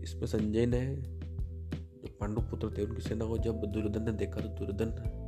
इसमें 0.03 0.27
संजय 0.27 0.65
ने, 0.65 0.95
जो 1.75 2.17
पांडु 2.19 2.41
पुत्र 2.41 2.77
थे, 2.77 2.85
उनकी 2.85 3.01
सेना 3.01 3.25
को 3.25 3.37
जब 3.37 3.61
दुर्योधन 3.65 4.03
ने 4.03 4.11
देखा 4.11 4.41
तो 4.41 4.47
दुर्योधन 4.47 5.23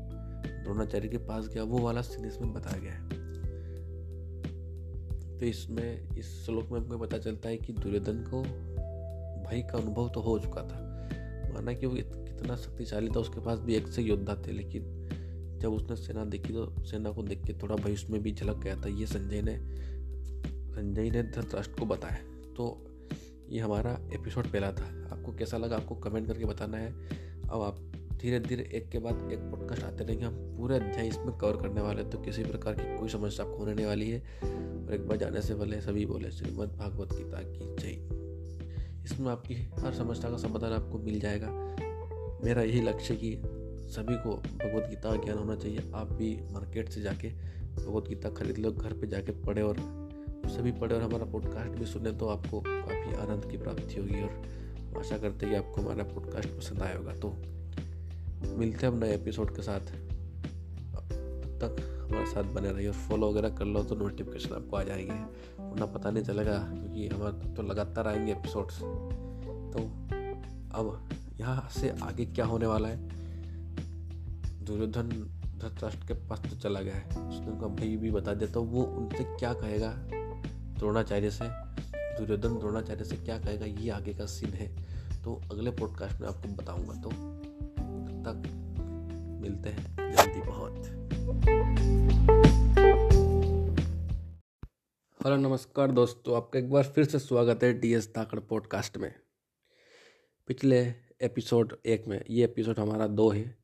द्रोणाचार्य 0.70 1.08
के 1.08 1.18
पास 1.18 1.48
गया, 1.48 1.64
वो 1.64 1.80
वाला 1.80 2.02
सीन 2.02 2.26
इसमें 2.26 2.54
बताया 2.54 2.80
गया 2.80 2.92
है। 2.92 3.10
तो 5.40 5.46
इसमें, 5.46 6.18
इस 6.18 6.46
श्लोक 6.46 6.70
में 6.72 6.80
हमको 6.80 6.98
पता 6.98 7.18
चलता 7.18 7.50
है 7.50 7.58
कि 7.58 7.74
दुर्योधन 7.74 8.18
को 8.18 8.44
भय 9.50 9.62
का 9.62 9.78
अनुभव 9.78 10.10
तो 10.10 10.22
हो 10.22 10.40
चुका 10.40 10.62
था। 10.62 11.10
माना 11.54 11.74
कि 11.74 11.86
वो 11.86 11.96
कितना 11.96 12.56
शक्तिशाली 12.56 13.08
था, 13.08 13.20
उसके 13.20 13.42
पास 13.42 13.60
भी 13.60 13.76
एक 13.76 13.88
से 13.88 14.02
योद्धा 14.02 14.36
थे, 14.48 14.52
लेकिन 14.52 15.10
जब 15.62 15.74
उसने 15.74 15.96
सेना 15.96 16.26
देखी 16.26 16.54
तो 16.54 16.84
सेना 16.86 17.12
को 17.12 17.24
देख 17.24 17.44
के 17.44 17.54
थोड़ा 17.54 17.76
भय 17.76 17.94
उसमें 17.94 18.22
भी 18.22 18.32
झलक 18.32 18.58
गया 18.58 18.76
था। 18.76 18.88
ये 18.88 19.06
संजय 19.06 19.42
ने 19.42 19.58
संजय 20.72 21.10
ने 21.10 21.24
धृतराष्ट्र 21.24 21.80
को 21.80 21.86
बताया। 21.86 22.18
तो 22.54 22.86
ये 23.50 23.60
हमारा 23.60 24.00
एपिसोड 24.14 24.48
पहला 24.48 24.72
था। 24.72 25.10
आपको 25.12 25.34
कैसा 25.34 25.58
लगा? 25.58 25.76
आपको 25.76 25.96
कमेंट 25.96 26.28
करके 26.28 26.46
बताना 26.46 26.78
है। 26.78 26.94
अब 27.50 27.62
आप 27.62 27.89
धीरे 28.22 28.40
धीरे 28.40 28.64
एक 28.74 28.90
के 28.90 29.00
बाद 29.00 29.30
एक 29.32 29.40
पॉडकास्ट 29.40 29.84
आते 29.84 30.04
रहेंगे 30.04 30.26
हम। 30.26 30.34
पूरे 30.58 30.76
अध्याय 30.76 31.08
इसमें 31.08 31.38
कवर 31.38 31.58
करने 31.58 31.82
वाले 31.82 32.02
हैं 32.02 32.10
तो 32.10 32.18
किसी 32.18 32.44
प्रकार 32.44 32.74
की 32.74 32.98
कोई 32.98 33.10
समस्या 33.10 33.46
आपको 33.46 33.58
होने 33.58 33.86
वाली 33.86 34.10
है। 34.10 34.20
और 34.20 34.94
एक 34.94 35.08
बार 35.08 35.18
जाने 35.18 35.42
से 35.42 35.56
पहले 35.56 35.82
सभी 35.82 36.06
बोले 36.06 36.32
श्रीमद 36.32 36.70
भागवत 36.70 37.14
गीता 37.14 37.42
की 37.44 37.76
जय। 37.76 39.04
इसमें 39.04 39.32
आपकी 39.32 39.54
हर 39.54 39.94
समस्या 39.94 40.32
का 40.32 40.38
समाधान 40.38 40.72
आपको 40.72 40.98
मिल 40.98 41.20
जाएगा। 41.20 41.48
मेरा 42.44 42.62
यही 42.62 42.82
लक्ष्य 42.82 43.16
कि 43.16 43.42
सभी 43.90 44.16
को 44.16 44.36
भगवत 44.36 44.90
गीता 44.90 45.16
का 45.16 45.24
ज्ञान 45.24 45.38
होना 45.38 45.56
चाहिए। 45.56 45.92
आप 45.96 46.12
भी 46.14 46.40
मार्केट 46.52 46.90
से 46.90 47.02
जाके 47.02 47.30
भगवत 47.76 48.10
गीता 48.10 48.30
खरीद 48.30 48.58
लो, 48.58 48.72
घर 48.72 48.94
पे 48.94 49.08
जाके 49.08 49.32
पढ़े 49.32 49.62
और 49.62 49.76
सभी 50.46 50.72
पढ़े 50.72 50.96
और 50.96 51.02
हमारा 51.02 51.26
पॉडकास्ट 51.26 51.80
भी 51.80 51.86
सुने 51.86 52.12
तो 52.12 52.28
आपको 52.28 52.62
काफ़ी 52.62 53.16
आनंद 53.16 53.52
की 53.52 53.58
प्राप्ति 53.58 54.00
होगी। 54.00 54.22
और 54.22 55.00
आशा 55.00 55.18
करते 55.18 55.46
हैं 55.46 55.56
कि 55.56 55.68
आपको 55.68 55.82
हमारा 55.82 56.04
पॉडकास्ट 56.04 56.50
पसंद 56.50 56.82
आया 56.82 56.98
होगा। 56.98 57.14
तो 57.14 57.34
मिलते 58.46 58.86
हैं 58.86 58.94
अब 58.94 59.04
नए 59.04 59.16
एपिसोड 59.16 59.56
के 59.56 59.62
साथ। 59.62 59.80
तब 59.80 61.60
तक 61.64 62.08
हमारे 62.10 62.26
साथ 62.26 62.44
बने 62.44 62.72
रहिए 62.72 62.88
और 62.88 62.94
फॉलो 62.94 63.30
वगैरह 63.32 63.50
कर 63.50 63.66
लो 63.66 63.84
तो 63.84 63.96
नोटिफिकेशन 63.96 64.56
आपको 64.56 64.78
आ 64.78 64.84
जाएँगे। 64.84 65.14
वरना 65.64 65.86
पता 65.86 66.12
नहीं 66.12 66.24
चलेगा 66.24 66.58
क्योंकि 66.58 67.08
हमारे 67.08 67.54
तो 67.54 67.62
लगातार 67.62 68.08
आएँगे 68.08 68.32
एपिसोड्स 68.32 68.80
तो 69.74 69.80
अब 70.76 71.10
यहाँ 71.40 71.70
से 71.72 71.90
आगे 72.04 72.26
क्या 72.26 72.46
होने 72.46 72.66
वाला 72.66 72.88
है? 72.88 72.98
दुर्योधन 74.66 75.10
धृतराष्ट्र 75.60 76.08
के 76.08 76.14
पास 76.14 76.40
तो 76.40 76.56
चला 76.56 76.82
गया 76.82 76.96
है। 76.96 77.06
उसने 77.06 77.48
उनका 77.48 77.68
भाई 77.68 77.98
भी 77.98 78.12
बता 78.12 78.34
दिया। 78.34 78.52
तो 78.52 78.64
वो 78.64 78.84
उनसे 78.84 79.24
क्या 79.24 79.54
कहेगा? 79.54 79.94
द्रोणाचार्य 80.80 81.32
से। 81.32 81.46
दुर्योधन 82.20 82.60
द्रोणाचार्य 82.60 83.06
से 83.06 83.16
क्या 83.16 83.40
कहेगा? 83.40 83.66
ये 83.66 83.90
आगे 83.90 84.14
का 84.14 84.26
सीन 84.26 84.50
है। 84.50 84.68
तो 85.24 85.42
अगले 85.52 85.72
पॉडकास्ट 85.72 86.22
में 86.22 86.28
आपको 86.28 86.54
बताऊँगा। 86.54 86.94
तो 86.94 87.10
तक 88.20 88.44
मिलते 89.42 89.70
हैं। 89.70 90.16
जल्दी 90.16 90.42
बहुत 90.42 90.76
हेलो, 95.20 95.36
नमस्कार 95.36 95.92
दोस्तों, 95.92 96.38
आपका 96.38 96.60
एक 96.60 96.70
बार 96.70 96.84
फिर 96.84 97.06
से 97.06 97.20
स्वागत 97.20 97.64
है 97.64 97.80
डी 97.80 97.94
एस 97.94 98.14
धाकड़ 98.16 98.40
पॉडकास्ट 98.40 98.98
में। 98.98 99.14
पिछले 100.48 100.94
एपिसोड 101.22 101.76
एक 101.86 102.08
में, 102.08 102.26
ये 102.30 102.44
एपिसोड 102.44 102.80
हमारा 102.80 103.08
दो 103.08 103.30
है। 103.30 103.58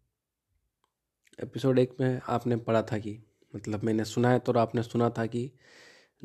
एपिसोड 1.44 1.80
एक 1.80 1.96
में 2.00 2.22
आपने 2.28 2.56
पढ़ा 2.56 2.82
था 2.82 2.98
कि 2.98 3.24
मतलब 3.56 3.84
मैंने 3.84 4.06
सुना 4.06 4.30
है 4.30 4.40
तो 4.40 4.52
आपने 4.52 4.84
सुना 4.84 5.10
था 5.10 5.26
कि 5.26 5.52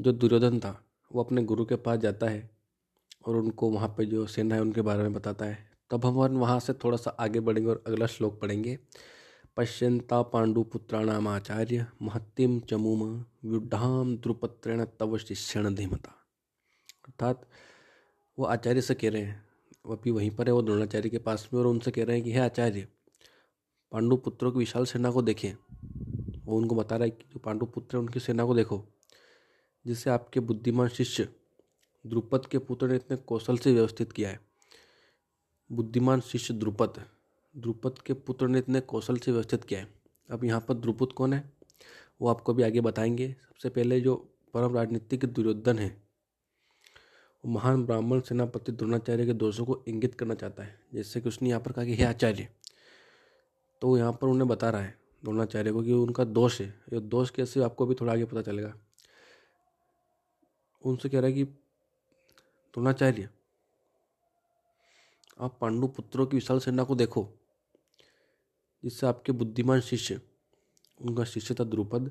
जो 0.00 0.12
दुर्योधन 0.12 0.58
था, 0.60 0.84
वो 1.12 1.24
अपने 1.24 1.42
गुरु 1.42 1.64
के 1.64 1.76
पास 1.76 1.98
जाता 1.98 2.26
है 2.26 2.50
और 3.26 3.36
उनको 3.36 3.70
वहाँ 3.70 3.88
पे 3.88 4.06
जो 4.06 4.26
सेना 4.26 4.54
है 4.54 4.60
उनके 4.60 4.82
बारे 4.82 5.02
में 5.02 5.12
बताता 5.12 5.44
है। 5.44 5.69
तब 5.90 6.06
हम 6.06 6.12
वहाँ 6.12 6.60
से 6.60 6.72
थोड़ा 6.72 6.96
सा 6.96 7.10
आगे 7.10 7.40
बढ़ेंगे 7.40 7.70
और 7.70 7.84
अगला 7.86 8.06
श्लोक 8.06 8.40
पढ़ेंगे। 8.40 8.78
पश्यंता 9.56 10.22
पांडुपुत्राणाम 10.22 11.28
आचार्य 11.28 11.86
महत्तिम 12.02 12.60
चमुम 12.60 13.24
व्युढ़ाम 13.44 14.16
द्रुपत्रेण 14.16 14.84
तव 14.84 15.18
शिष्यण 15.18 15.74
धीमता। 15.74 16.10
अर्थात 17.08 17.48
वो 18.38 18.44
आचार्य 18.44 18.82
से 18.82 18.94
कह 18.94 19.10
रहे 19.10 19.22
हैं, 19.22 19.48
वो 19.86 19.96
अभी 19.96 20.10
वहीं 20.10 20.30
पर 20.30 20.46
है, 20.46 20.52
वो 20.52 20.62
द्रोणाचार्य 20.62 21.08
के 21.08 21.18
पास 21.18 21.48
में 21.52 21.60
और 21.60 21.66
उनसे 21.66 21.90
कह 21.90 22.04
रहे 22.04 22.16
हैं 22.16 22.24
कि, 22.24 22.32
हे 22.32 22.38
आचार्य 22.38 22.88
पांडु 23.92 24.16
पुत्रों 24.16 24.52
की 24.52 24.58
विशाल 24.58 24.84
सेना 24.84 25.10
को 25.10 25.22
देखें। 25.22 25.54
वो 26.44 26.56
उनको 26.56 26.74
बता 26.74 26.96
रहा 26.96 27.04
है 27.04 27.10
कि, 27.10 27.24
जो 27.32 27.38
पांडु 27.38 27.66
पुत्र 27.66 27.96
है, 27.96 28.02
उनकी 28.02 28.20
सेना 28.20 28.44
को 28.44 28.54
देखो, 28.54 28.84
जिसे 29.86 30.10
आपके 30.10 30.40
बुद्धिमान 30.40 30.88
शिष्य 30.88 31.28
द्रुपद 32.06 32.46
के 32.46 32.58
पुत्र 32.58 32.88
ने 32.88 32.96
इतने 32.96 33.16
कौशल 33.16 33.58
से 33.58 33.72
व्यवस्थित 33.72 34.12
किया 34.12 34.30
है। 34.30 34.49
बुद्धिमान 35.72 36.20
शिष्य 36.20 36.54
द्रुपद 36.54 37.04
द्रुपद 37.56 37.98
के 37.98 38.12
पुत्र 38.14 38.48
ने 38.48 38.58
इतने 38.58 38.80
कौशल 38.80 39.16
से 39.16 39.32
व्यवस्थित 39.32 39.64
किया 39.64 39.80
है। 39.80 39.94
अब 40.30 40.44
यहाँ 40.44 40.60
पर 40.60 40.74
द्रुपद 40.74 41.12
कौन 41.12 41.32
है? 41.32 41.52
वो 42.20 42.28
आपको 42.28 42.54
भी 42.54 42.62
आगे 42.62 42.80
बताएँगे। 42.80 43.36
सबसे 43.40 43.68
पहले 43.68 44.00
जो 44.00 44.16
परम 44.54 44.74
राजनीतिक 44.74 45.24
दुर्योधन 45.24 45.78
है, 45.78 46.02
वो 47.44 47.52
महान 47.52 47.84
ब्राह्मण 47.86 48.20
सेनापति 48.20 48.72
द्रोणाचार्य 48.72 49.26
के 49.26 49.32
दोषों 49.32 49.64
को 49.64 49.84
इंगित 49.88 50.14
करना 50.14 50.34
चाहता 50.34 50.62
है, 50.62 50.80
जैसे 50.94 51.20
कि 51.20 51.28
उसने 51.28 51.48
यहाँ 51.48 51.60
पर 51.60 51.72
कहा 51.72 51.84
कि 51.84 51.94
हे 51.94 52.04
आचार्य 52.04 52.48
तो 53.80 53.96
यहाँ 53.98 54.12
पर 54.12 54.26
उन्हें 54.26 54.48
बता 54.48 54.70
रहा 54.70 54.82
है 54.82 54.98
द्रोणाचार्य 55.24 55.72
को 55.72 55.82
कि 55.82 55.92
उनका 55.92 56.24
दोष 56.24 56.60
है। 56.60 56.80
ये 56.92 57.00
दोष 57.00 57.30
कैसे 57.30 57.62
आपको 57.62 57.86
भी 57.86 57.94
थोड़ा 57.94 58.12
आगे 58.12 58.24
पता 58.24 58.42
चलेगा। 58.42 58.74
उनसे 60.84 61.08
कह 61.08 61.18
रहा 61.18 61.26
है 61.26 61.32
कि, 61.32 61.44
द्रोणाचार्य 61.44 63.28
आप 65.40 65.58
पांडु 65.60 65.86
पुत्रों 65.86 66.26
की 66.26 66.36
विशाल 66.36 66.60
सेना 66.60 66.84
को 66.84 66.94
देखो, 66.94 67.32
जिससे 68.84 69.06
आपके 69.06 69.32
बुद्धिमान 69.32 69.80
शिष्य, 69.80 70.20
उनका 71.00 71.24
शिष्य 71.24 71.54
था 71.54 71.64
द्रुपद। 71.64 72.10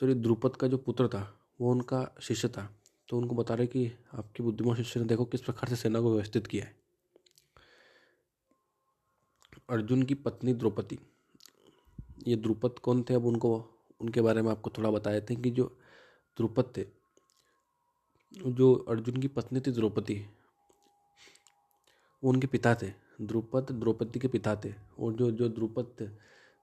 सॉरी, 0.00 0.14
द्रुपद 0.14 0.56
का 0.56 0.66
जो 0.66 0.78
पुत्र 0.78 1.08
था, 1.08 1.40
वो 1.60 1.70
उनका 1.70 2.14
शिष्य 2.22 2.48
था। 2.48 2.80
तो 3.08 3.18
उनको 3.18 3.34
बता 3.34 3.54
रहे 3.54 3.66
कि 3.66 3.92
आपके 4.14 4.42
बुद्धिमान 4.42 4.76
शिष्य 4.76 5.00
ने 5.00 5.06
देखो 5.06 5.24
किस 5.24 5.40
प्रकार 5.40 5.68
से 5.68 5.76
सेना 5.76 6.00
को 6.00 6.12
व्यवस्थित 6.12 6.46
किया 6.46 6.64
है। 6.64 6.76
अर्जुन 9.70 10.02
की 10.02 10.14
पत्नी 10.14 10.54
द्रौपदी। 10.54 10.98
ये 12.26 12.36
द्रुपद 12.36 12.78
कौन 12.78 13.02
थे? 13.02 13.14
अब 13.14 13.26
उनको, 13.26 13.70
उनके 14.00 14.20
बारे 14.20 14.42
में 14.42 14.50
आपको 14.50 14.70
थोड़ा 14.70 14.90
बताए 14.90 15.20
थे 15.20 15.36
कि 15.36 15.50
जो 15.50 15.64
द्रुपद 16.36 16.72
थे, 16.76 16.86
जो 18.46 18.74
अर्जुन 18.74 19.16
की 19.16 19.28
पत्नी 19.28 19.60
थी 19.60 19.70
द्रौपदी 19.70 20.26
उनके 22.28 22.46
पिता 22.46 22.74
थे, 22.74 22.92
द्रुपद, 23.20 23.66
द्रौपदी 23.72 24.18
के 24.18 24.28
पिता 24.28 24.56
थे। 24.56 24.74
और 24.98 25.12
जो 25.12 25.30
जो 25.30 25.48
द्रुपद 25.48 25.86
थे, 26.00 26.06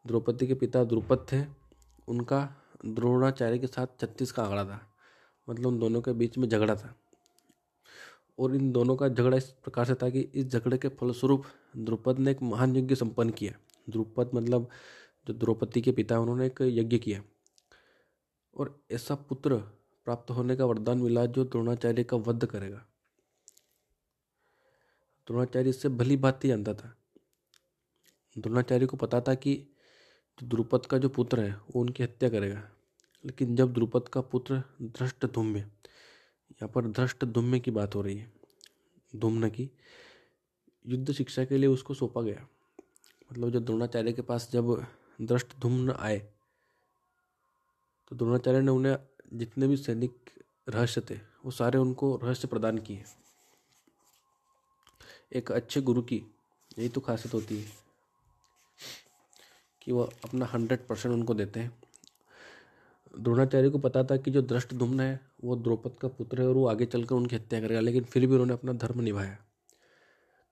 द्रौपदी 0.07 0.47
के 0.47 0.53
पिता 0.53 0.83
द्रुपद 0.83 1.25
थे, 1.31 1.45
उनका 2.07 2.55
द्रोणाचार्य 2.85 3.59
के 3.59 3.67
साथ 3.67 3.87
छत्तीस 3.99 4.31
का 4.31 4.43
आंकड़ा 4.43 4.65
था। 4.65 4.93
मतलब 5.49 5.67
उन 5.67 5.79
दोनों 5.79 6.01
के 6.01 6.13
बीच 6.13 6.37
में 6.37 6.49
झगड़ा 6.49 6.75
था। 6.75 6.95
और 8.39 8.55
इन 8.55 8.71
दोनों 8.71 8.95
का 8.95 9.07
झगड़ा 9.07 9.37
इस 9.37 9.45
प्रकार 9.45 9.85
से 9.85 9.95
था 9.95 10.09
कि 10.09 10.19
इस 10.19 10.47
झगड़े 10.47 10.77
के 10.77 10.87
फलस्वरूप 10.87 11.43
द्रुपद 11.77 12.19
ने 12.19 12.31
एक 12.31 12.41
महान 12.41 12.75
यज्ञ 12.75 12.95
संपन्न 12.95 13.29
किया। 13.29 13.53
द्रुपद 13.89 14.31
मतलब 14.33 14.69
जो 15.27 15.33
द्रौपदी 15.33 15.81
के 15.81 15.91
पिता 15.91 16.19
उन्होंने 16.19 16.45
एक 16.45 16.61
यज्ञ 16.61 16.97
किया। 16.97 17.23
और 18.57 18.83
ऐसा 18.91 19.15
पुत्र 19.15 19.55
प्राप्त 20.05 20.31
होने 20.31 20.55
का 20.55 20.65
वरदान 20.65 20.97
मिला 20.97 21.25
जो 21.25 21.43
द्रोणाचार्य 21.43 22.03
का 22.03 22.17
वध 22.17 22.45
करेगा। 22.45 22.85
द्रोणाचार्य 25.27 25.69
इससे 25.69 25.89
भली 25.89 26.15
ही 26.25 26.47
जानता 26.47 26.73
था। 26.73 26.97
द्रोणाचार्य 28.37 28.85
को 28.85 28.97
पता 28.97 29.21
था 29.21 29.35
कि 29.35 29.67
द्रुपद 30.43 30.85
का 30.85 30.97
जो 30.97 31.09
पुत्र 31.09 31.39
है, 31.39 31.53
वो 31.53 31.81
उनकी 31.81 32.03
हत्या 32.03 32.29
करेगा। 32.29 32.69
लेकिन 33.25 33.55
जब 33.55 33.73
द्रुपद 33.73 34.07
का 34.07 34.21
पुत्र 34.21 34.63
धृष्ट 34.81 35.25
धुम्य 35.25 35.59
यहाँ 35.59 36.67
पर 36.67 36.87
धृष्ट 36.87 37.25
धुम्य 37.25 37.59
की 37.59 37.71
बात 37.71 37.95
हो 37.95 38.01
रही 38.01 38.17
है। 38.17 38.33
धुम्न 39.15 39.49
की 39.49 39.69
युद्ध 40.87 41.11
शिक्षा 41.11 41.45
के 41.45 41.57
लिए 41.57 41.67
उसको 41.67 41.93
सौंपा 41.93 42.21
गया। 42.21 42.47
मतलब 43.31 43.49
जब 43.49 43.65
द्रोणाचार्य 43.65 44.13
के 44.13 44.21
पास 44.21 44.49
जब 44.51 44.85
दृष्ट 45.21 45.57
धुम्न 45.59 45.91
आए 45.91 46.19
तो 48.07 48.15
द्रोणाचार्य 48.15 48.61
ने 48.61 48.71
उन्हें 48.71 48.97
जितने 49.33 49.67
भी 49.67 49.77
सैनिक 49.77 50.29
रहस्य 50.69 51.01
थे, 51.09 51.15
वो 51.15 51.51
सारे 51.51 51.77
उनको 51.77 52.15
रहस्य 52.23 52.47
प्रदान 52.47 52.77
किए। 52.77 53.03
एक 55.33 55.51
अच्छे 55.51 55.81
गुरु 55.81 56.01
की, 56.01 56.21
यही 56.79 56.89
तो 56.89 57.01
खासियत 57.01 57.33
होती 57.33 57.57
है 57.57 57.65
कि 59.81 59.91
वह 59.91 60.09
अपना 60.23 60.45
हंड्रेड 60.45 60.87
परसेंट 60.87 61.15
उनको 61.15 61.33
देते 61.33 61.59
हैं। 61.59 61.71
द्रोणाचार्य 63.19 63.69
को 63.69 63.77
पता 63.77 64.03
था 64.03 64.17
कि 64.17 64.31
जो 64.31 64.41
दृष्ट 64.41 64.73
धुम्न 64.73 64.99
है, 64.99 65.19
वो 65.43 65.55
द्रौपद 65.55 65.95
का 66.01 66.07
पुत्र 66.07 66.41
है 66.41 66.47
और 66.47 66.55
वो 66.55 66.67
आगे 66.67 66.85
चलकर 66.85 67.15
उनकी 67.15 67.35
हत्या 67.35 67.59
करेगा, 67.61 67.79
लेकिन 67.79 68.03
फिर 68.03 68.25
भी 68.27 68.33
उन्होंने 68.33 68.53
अपना 68.53 68.73
धर्म 68.73 69.01
निभाया। 69.01 69.37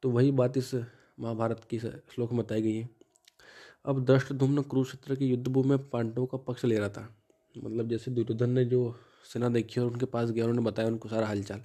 तो 0.03 0.09
वही 0.09 0.31
बात 0.31 0.57
इस 0.57 0.73
महाभारत 1.19 1.67
की 1.69 1.79
श्लोक 1.79 2.31
में 2.31 2.45
बताई 2.45 2.61
गई 2.61 2.75
है। 2.75 2.89
अब 3.85 4.05
दृष्ट 4.05 4.33
धुम्न 4.33 4.61
कुरुक्षेत्र 4.61 5.15
की 5.15 5.27
युद्ध 5.27 5.47
भूमि 5.47 5.69
में 5.69 5.89
पांडवों 5.89 6.25
का 6.25 6.37
पक्ष 6.37 6.65
ले 6.65 6.79
रहा 6.79 6.89
था। 6.89 7.15
मतलब 7.57 7.89
जैसे 7.89 8.11
दुर्योधन 8.11 8.49
ने 8.49 8.65
जो 8.65 8.99
सेना 9.33 9.49
देखी 9.49 9.79
और 9.79 9.87
उनके 9.87 10.05
पास 10.05 10.29
गया, 10.29 10.45
उन्होंने 10.45 10.69
बताया 10.69 10.87
उनको 10.87 11.09
सारा 11.09 11.27
हालचाल। 11.27 11.63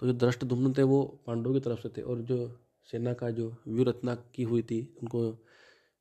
तो 0.00 0.06
जो 0.06 0.12
दृष्ट 0.12 0.44
धुम्न 0.44 0.72
थे 0.72 0.82
वो 0.82 1.02
पांडवों 1.26 1.54
की 1.54 1.60
तरफ़ 1.60 1.80
से 1.80 1.88
थे 1.88 2.02
और 2.02 2.20
जो 2.20 2.36
सेना 2.88 3.12
का 3.12 3.30
जो 3.30 3.56
व्यूरत्ना 3.68 4.14
की 4.14 4.42
हुई 4.42 4.62
थी, 4.62 4.80
उनको 5.02 5.44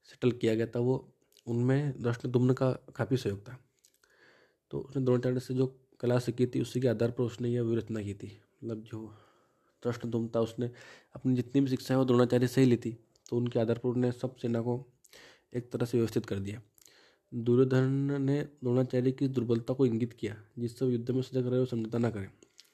सेटल 0.03 0.31
किया 0.31 0.55
गया 0.55 0.65
था, 0.65 0.79
वो 0.79 1.13
उनमें 1.47 2.01
दृष्ट 2.01 2.27
दुम्न 2.27 2.53
का 2.53 2.71
काफ़ी 2.71 3.17
सहयोग 3.17 3.39
था। 3.39 3.57
तो 4.71 4.79
उसने 4.79 5.03
द्रोणाचार्य 5.03 5.39
से 5.39 5.53
जो 5.53 5.67
कला 5.99 6.19
सीखी 6.19 6.45
थी, 6.45 6.61
उसी 6.61 6.81
के 6.81 6.87
आधार 6.87 7.11
पर 7.11 7.23
उसने 7.23 7.49
यह 7.49 7.61
विरचना 7.61 8.01
की 8.01 8.13
थी। 8.13 8.31
मतलब 8.63 8.83
जो 8.83 9.05
दृष्ट 9.83 10.05
दुम 10.05 10.27
था, 10.27 10.39
उसने 10.39 10.71
अपनी 11.15 11.35
जितनी 11.35 11.61
भी 11.61 11.67
शिक्षा 11.67 11.93
है 11.93 11.97
वो 11.97 12.05
द्रोणाचार्य 12.05 12.47
से 12.47 12.61
ही 12.61 12.67
ली 12.67 12.77
थी 12.77 12.97
तो 13.29 13.37
उनके 13.37 13.59
आधार 13.59 13.77
पर 13.77 13.89
उन्होंने 13.89 14.11
सब 14.11 14.35
सेना 14.35 14.61
को 14.61 14.83
एक 15.53 15.71
तरह 15.71 15.85
से 15.85 15.97
व्यवस्थित 15.97 16.25
कर 16.25 16.39
दिया। 16.39 16.61
दुर्योधन 17.33 18.21
ने 18.21 18.41
द्रोणाचार्य 18.41 19.11
की 19.11 19.27
दुर्बलता 19.27 19.73
को 19.73 19.85
इंगित 19.85 20.13
किया 20.13 20.35
जिससे 20.59 20.85
युद्ध 20.85 21.11
में 21.11 21.21
सजग 21.21 21.47
रहे 21.47 21.59
हो 21.59 21.65
समझौता 21.65 21.97
न 21.97 22.09
करें। 22.09 22.29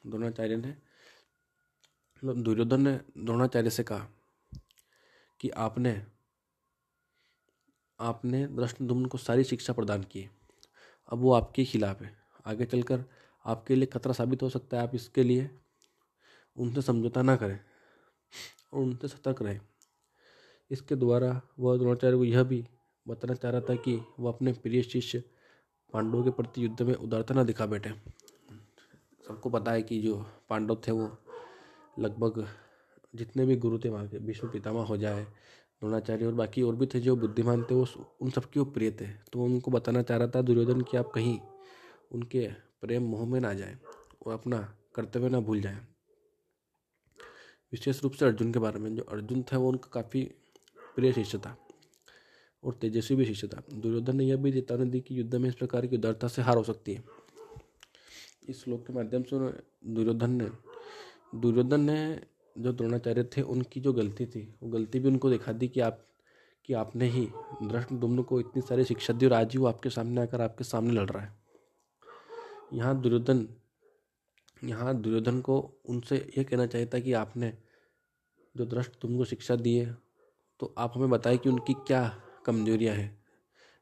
द्रोणाचार्य 0.06 0.56
ने 0.56 0.74
दुर्योधन 2.24 2.80
ने 2.80 3.00
द्रोणाचार्य 3.18 3.70
से 3.70 3.82
कहा 3.82 4.06
कि 5.40 5.50
आपने 5.50 6.06
आपने 8.00 8.46
दृष्टुम्न 8.46 9.06
को 9.06 9.18
सारी 9.18 9.44
शिक्षा 9.44 9.72
प्रदान 9.72 10.02
की 10.02 10.30
अब 11.08 11.18
वो 11.18 11.32
आपके 11.32 11.64
खिलाफ 11.64 12.02
है। 12.02 12.16
आगे 12.46 12.64
चलकर 12.64 13.04
आपके 13.44 13.74
लिए 13.74 13.86
खतरा 13.86 14.12
साबित 14.12 14.42
हो 14.42 14.48
सकता 14.48 14.76
है। 14.76 14.82
आप 14.82 14.94
इसके 14.94 15.22
लिए 15.22 15.50
उनसे 16.56 16.82
समझौता 16.82 17.22
ना 17.22 17.36
करें 17.36 17.60
और 18.72 18.82
उनसे 18.82 19.08
सतर्क 19.08 19.42
रहें। 19.42 19.60
इसके 20.70 20.96
द्वारा 20.96 21.40
वह 21.58 21.78
द्रोणाचार्य 21.78 22.16
को 22.16 22.24
यह 22.24 22.42
भी 22.42 22.68
बताना 23.08 23.34
चाह 23.34 23.52
रहा 23.52 23.60
था 23.60 23.74
कि 23.74 24.00
वह 24.20 24.32
अपने 24.32 24.52
प्रिय 24.52 24.82
शिष्य 24.82 25.24
पांडवों 25.92 26.24
के 26.24 26.30
प्रति 26.30 26.64
युद्ध 26.64 26.82
में 26.82 26.94
उदारता 26.94 27.34
ना 27.34 27.44
दिखा 27.44 27.66
बैठे। 27.66 27.90
सबको 29.28 29.50
पता 29.50 29.72
है 29.72 29.82
कि 29.82 30.00
जो 30.02 30.26
पांडव 30.48 30.82
थे 30.88 30.92
वो 30.92 31.06
लगभग 31.98 32.46
जितने 33.14 33.44
भी 33.46 33.56
गुरु 33.56 33.78
थे 33.78 33.88
वहाँ 33.88 34.08
के 34.08 34.18
भीष्म 34.18 34.48
पितामह 34.48 34.82
हो 34.82 34.96
जाए, 34.96 35.24
द्रोणाचार्य 35.24 36.26
और 36.26 36.34
बाकी 36.34 36.62
और 36.62 36.76
भी 36.76 36.86
थे 36.86 37.00
जो 37.00 37.16
बुद्धिमान 37.16 37.62
थे, 37.62 37.74
वो 37.74 37.86
उन 38.20 38.30
सबके 38.30 38.60
वो 38.60 38.66
प्रिय 38.66 38.90
थे। 38.90 39.06
तो 39.32 39.42
उनको 39.42 39.70
बताना 39.70 40.02
चाह 40.02 40.18
रहा 40.18 40.28
था, 40.28 40.42
दुर्योधन, 40.42 40.80
कि 40.80 40.96
आप 40.96 41.10
कहीं 41.14 41.38
उनके 42.12 42.48
प्रेम 42.80 43.02
मोह 43.02 43.26
में 43.26 43.40
ना 43.40 43.54
जाए 43.54 43.78
और 44.26 44.32
अपना 44.32 44.58
कर्तव्य 44.94 45.28
ना 45.28 45.40
भूल 45.40 45.60
जाए। 45.60 45.80
विशेष 47.72 48.02
रूप 48.02 48.12
से 48.12 48.24
अर्जुन 48.24 48.52
के 48.52 48.58
बारे 48.58 48.78
में, 48.78 48.96
जो 48.96 49.02
अर्जुन 49.02 49.42
था, 49.42 49.58
वो 49.58 49.68
उनका 49.68 49.90
काफ़ी 49.92 50.22
प्रिय 50.96 51.12
शिष्य 51.12 51.38
था 51.38 51.56
और 52.64 52.74
तेजस्वी 52.74 53.16
भी 53.16 53.24
शिष्य 53.24 53.48
था। 53.48 53.62
दुर्योधन 53.72 54.16
ने 54.16 54.24
यह 54.24 54.36
भी 54.36 54.52
चेतावनी 54.52 54.90
दी 54.90 55.00
कि 55.00 55.18
युद्ध 55.18 55.34
में 55.34 55.48
इस 55.48 55.54
प्रकार 55.54 55.86
की 55.86 55.96
उदारता 55.96 56.28
से 56.28 56.42
हार 56.42 56.56
हो 56.56 56.62
सकती 56.62 56.94
है। 56.94 57.04
इस 58.48 58.64
श्लोक 58.64 58.86
के 58.86 58.92
माध्यम 58.92 59.22
से 59.22 59.38
दुर्योधन 59.94 60.30
ने 60.30 60.73
दुर्योधन 61.34 61.80
ने 61.80 62.20
जो 62.56 62.72
द्रोणाचार्य 62.72 63.22
थे, 63.36 63.42
उनकी 63.42 63.80
जो 63.80 63.92
गलती 63.92 64.26
थी, 64.26 64.42
वो 64.62 64.68
गलती 64.70 64.98
भी 64.98 65.08
उनको 65.08 65.30
दिखा 65.30 65.52
दी 65.52 65.68
कि 65.68 65.80
आप, 65.80 65.98
कि 66.64 66.72
आपने 66.72 67.08
ही 67.08 67.26
दृष्ट 67.62 67.92
दुम्न 67.92 68.22
को 68.22 68.40
इतनी 68.40 68.62
सारी 68.62 68.84
शिक्षा 68.84 69.12
दी 69.12 69.26
और 69.26 69.32
आज 69.32 69.52
ही 69.52 69.58
वो 69.58 69.66
आपके 69.66 69.90
सामने 69.90 70.20
आकर 70.20 70.40
आपके 70.40 70.64
सामने 70.64 70.92
लड़ 70.92 71.08
रहा 71.10 71.22
है। 71.22 71.32
यहाँ 72.72 73.00
दुर्योधन 73.00 73.46
यहाँ 74.62 74.94
दुर्योधन 74.94 75.40
को 75.40 75.58
उनसे 75.84 76.16
ये 76.38 76.44
कहना 76.44 76.66
चाहिए 76.66 76.86
था 76.86 76.98
कि 76.98 77.12
आपने 77.12 77.52
जो 78.54 78.64
दृष्ट 78.66 78.92
तुमको 79.00 79.24
शिक्षा 79.24 79.56
दी 79.56 79.74
है 79.76 79.96
तो 80.60 80.72
आप 80.78 80.92
हमें 80.96 81.10
बताएँ 81.10 81.38
कि 81.38 81.48
उनकी 81.48 81.74
क्या 81.86 82.02
कमजोरियाँ 82.46 82.94
हैं, 82.94 83.18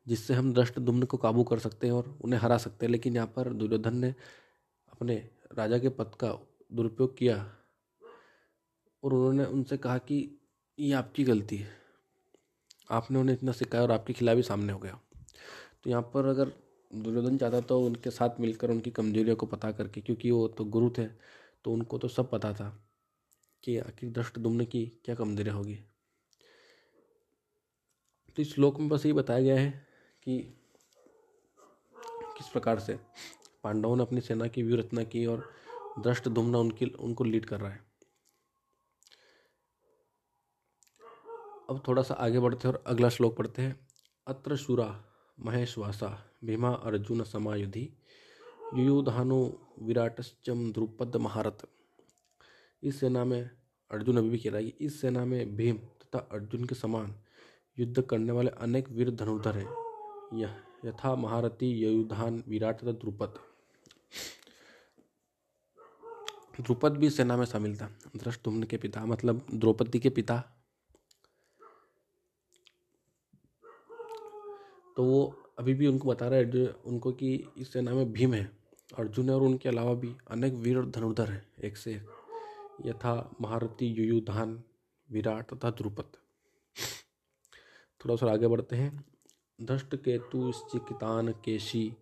जिससे 0.07 0.35
हम 0.35 0.53
दृष्ट 0.53 0.79
दुम्न 0.79 1.03
को 1.03 1.17
काबू 1.17 1.45
कर 1.45 1.59
सकते 1.59 1.87
हैं 1.87 1.95
और 1.95 2.19
उन्हें 2.25 2.41
हरा 2.41 2.57
सकते 2.59 2.87
हैं। 2.87 2.91
लेकिन 2.93 3.15
यहाँ 3.15 3.27
पर 3.27 3.53
दुर्योधन 3.53 3.97
ने 3.97 4.15
अपने 4.93 5.17
राजा 5.55 5.79
के 5.79 5.89
पद 5.89 6.15
का 6.15 6.31
दुरुपयोग 6.73 7.17
किया 7.19 7.37
और 9.02 9.14
उन्होंने 9.14 9.45
उनसे 9.47 9.76
कहा 9.76 9.99
कि 10.00 10.19
ये 10.79 10.93
आपकी 10.95 11.25
गलती 11.25 11.57
है। 11.57 11.71
आपने 12.91 13.19
उन्हें 13.19 13.37
इतना 13.37 13.52
सिखाया 13.52 13.83
और 13.83 13.93
आपके 13.93 14.12
खिलाफ 14.12 14.37
ही 14.37 14.43
सामने 14.43 14.73
हो 14.73 14.79
गया। 14.79 14.99
तो 15.85 15.91
यहाँ 15.91 16.02
पर 16.14 16.26
अगर 16.26 16.52
दुर्योधन 16.91 17.37
चाहता 17.38 17.61
तो 17.61 17.81
उनके 17.81 18.11
साथ 18.11 18.41
मिलकर 18.41 18.71
उनकी 18.71 18.91
कमजोरियों 18.91 19.37
को 19.37 19.47
पता 19.47 19.71
करके, 19.73 20.00
क्योंकि 20.00 20.31
वो 20.31 20.47
तो 20.49 20.64
गुरु 20.67 20.91
थे 20.99 21.07
तो 21.64 21.73
उनको 21.73 21.99
तो 21.99 22.09
सब 22.09 22.31
पता 22.31 22.52
था 22.52 22.69
कि 23.64 23.76
आखिर 23.79 24.11
दृष्ट 24.11 24.38
दुम्न 24.38 24.64
की 24.64 24.85
क्या 25.05 25.14
कमजोरियाँ 25.14 25.57
होगी। 25.57 25.75
तो 28.37 28.43
इस 28.43 28.55
श्लोक 28.55 28.79
में 28.81 28.88
बस 28.88 29.07
ये 29.07 29.12
बताया 29.12 29.41
गया 29.41 29.57
है 29.57 29.71
कि 30.23 30.38
किस 32.37 32.49
प्रकार 32.49 32.79
से 32.81 32.99
पांडवों 33.64 33.97
ने 33.97 34.02
अपनी 34.02 34.21
सेना 34.21 34.47
की 34.47 34.62
व्यूह 34.62 34.79
रचना 34.79 35.02
की 35.05 35.25
और 35.26 35.49
दृष्ट 35.99 36.29
दुम्ना 36.29 36.59
उनकी, 36.59 36.87
उनको 36.87 37.25
लीड 37.25 37.45
कर 37.45 37.61
रहा 37.61 37.71
है। 37.71 37.81
अब 41.71 41.83
थोड़ा 41.89 42.03
सा 42.03 42.15
आगे 42.15 42.39
बढ़ते 42.39 42.69
हैं 42.69 42.75
और 42.75 42.85
अगला 42.87 43.09
श्लोक 43.09 43.37
पढ़ते 43.37 43.63
हैं। 43.63 43.89
अत्र 44.27 44.57
शुरा 44.57 45.05
महेशवासा 45.41 46.33
भीमा 46.45 46.71
अर्जुन 46.71 47.23
समायुधि 47.23 47.89
युयुधानु 48.75 49.53
विराटश्चम 49.83 50.73
द्रुपद 50.73 51.17
महारत 51.17 51.59
इस 52.83 53.01
सेना 53.01 53.25
में 53.25 53.51
अर्जुन 53.91 54.17
अभी 54.17 54.31
भी 54.31 54.39
कह 54.39 54.51
रहा 54.51 54.59
है। 54.59 54.67
इस 54.67 55.01
सेना 55.01 55.25
में 55.25 55.57
भीम 55.57 55.77
तथा 55.77 56.19
अर्जुन 56.19 56.65
के 56.65 56.75
समान 56.75 57.14
युद्ध 57.79 58.03
करने 58.03 58.33
वाले 58.33 58.51
अनेक 58.51 58.88
वीर 58.88 59.11
धनुर्धर 59.11 59.57
हैं। 59.57 60.38
यह 60.38 60.57
यथा 60.85 61.14
महारथी 61.14 61.66
युधान 61.66 62.45
विराट 62.49 62.81
तथा 62.81 62.93
द्रुपद। 62.93 63.35
द्रुपद 66.61 66.93
भी 66.93 67.11
सेना 67.11 67.37
में 67.37 67.45
शामिल 67.45 67.77
था। 67.77 67.91
धृष्टुम्न 68.17 68.62
के 68.62 68.77
पिता 68.77 69.05
मतलब 69.07 69.47
द्रौपदी 69.55 69.99
के 69.99 70.11
पिता। 70.11 70.38
तो 74.97 75.05
वो 75.05 75.37
अभी 75.59 75.75
भी 75.75 75.87
उनको 75.87 76.09
बता 76.09 76.29
रहा 76.29 76.38
है 76.38 76.67
उनको 76.67 77.12
कि 77.12 77.49
इस 77.59 77.73
सेना 77.73 77.95
में 77.95 78.12
भीम 78.12 78.35
है। 78.35 78.51
अर्जुन 78.99 79.29
है 79.29 79.35
और 79.35 79.43
उनके 79.43 79.69
अलावा 79.69 79.95
भी 79.95 80.17
अनेक 80.31 80.53
वीर 80.53 80.77
और 80.79 80.91
धनुर्धर 80.91 81.31
हैं। 81.31 81.53
एक 81.65 81.77
से 81.77 81.95
एक 81.95 82.07
यथा 82.87 83.31
महारथी, 83.41 83.87
युयुधान, 83.87 84.62
विराट 85.11 85.55
तथा 85.55 85.71
द्रुपद। 85.71 86.12
थोड़ा 88.01 88.17
सा 88.17 88.33
आगे 88.33 88.47
बढ़ते 88.47 88.77
हैं। 88.77 89.05
दष्ट 89.61 89.97
केतु 89.97 90.53
चिकितान 90.53 91.33
केशी 91.33 91.97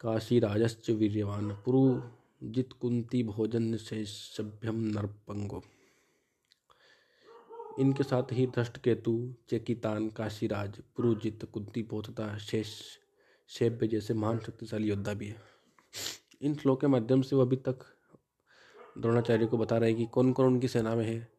काशी 0.00 0.38
राजश्च 0.38 0.90
वीर्यवान। 0.90 1.52
पुरु 1.64 2.00
जित 2.42 2.72
कुंती 2.72 3.22
भोजन 3.22 3.76
से 3.76 4.04
सभ्यम 4.04 4.74
नरपंगो। 4.74 5.62
इनके 7.80 8.02
साथ 8.02 8.22
ही 8.32 8.46
दृष्ट 8.46 8.78
केतु, 8.78 9.34
चेकितान, 9.48 10.08
काशीराज, 10.08 10.80
पुरुजित, 10.96 11.44
कुंती 11.44 11.82
तथा 11.82 12.38
शेष 12.38 12.98
शेब्य 13.48 13.86
जैसे 13.86 14.14
महान 14.14 14.38
शक्तिशाली 14.38 14.88
योद्धा 14.88 15.14
भी 15.14 15.26
है। 15.26 15.42
इन 16.42 16.54
श्लोक 16.54 16.80
के 16.80 16.86
माध्यम 16.86 17.22
से 17.22 17.36
वो 17.36 17.42
अभी 17.42 17.56
तक 17.56 17.78
द्रोणाचार्य 18.98 19.46
को 19.46 19.58
बता 19.58 19.78
रहे 19.78 19.90
हैं 19.90 19.98
कि 19.98 20.06
कौन 20.06 20.32
कौन 20.32 20.46
उनकी 20.46 20.68
सेना 20.68 20.94
में 20.94 21.06
है 21.06 21.32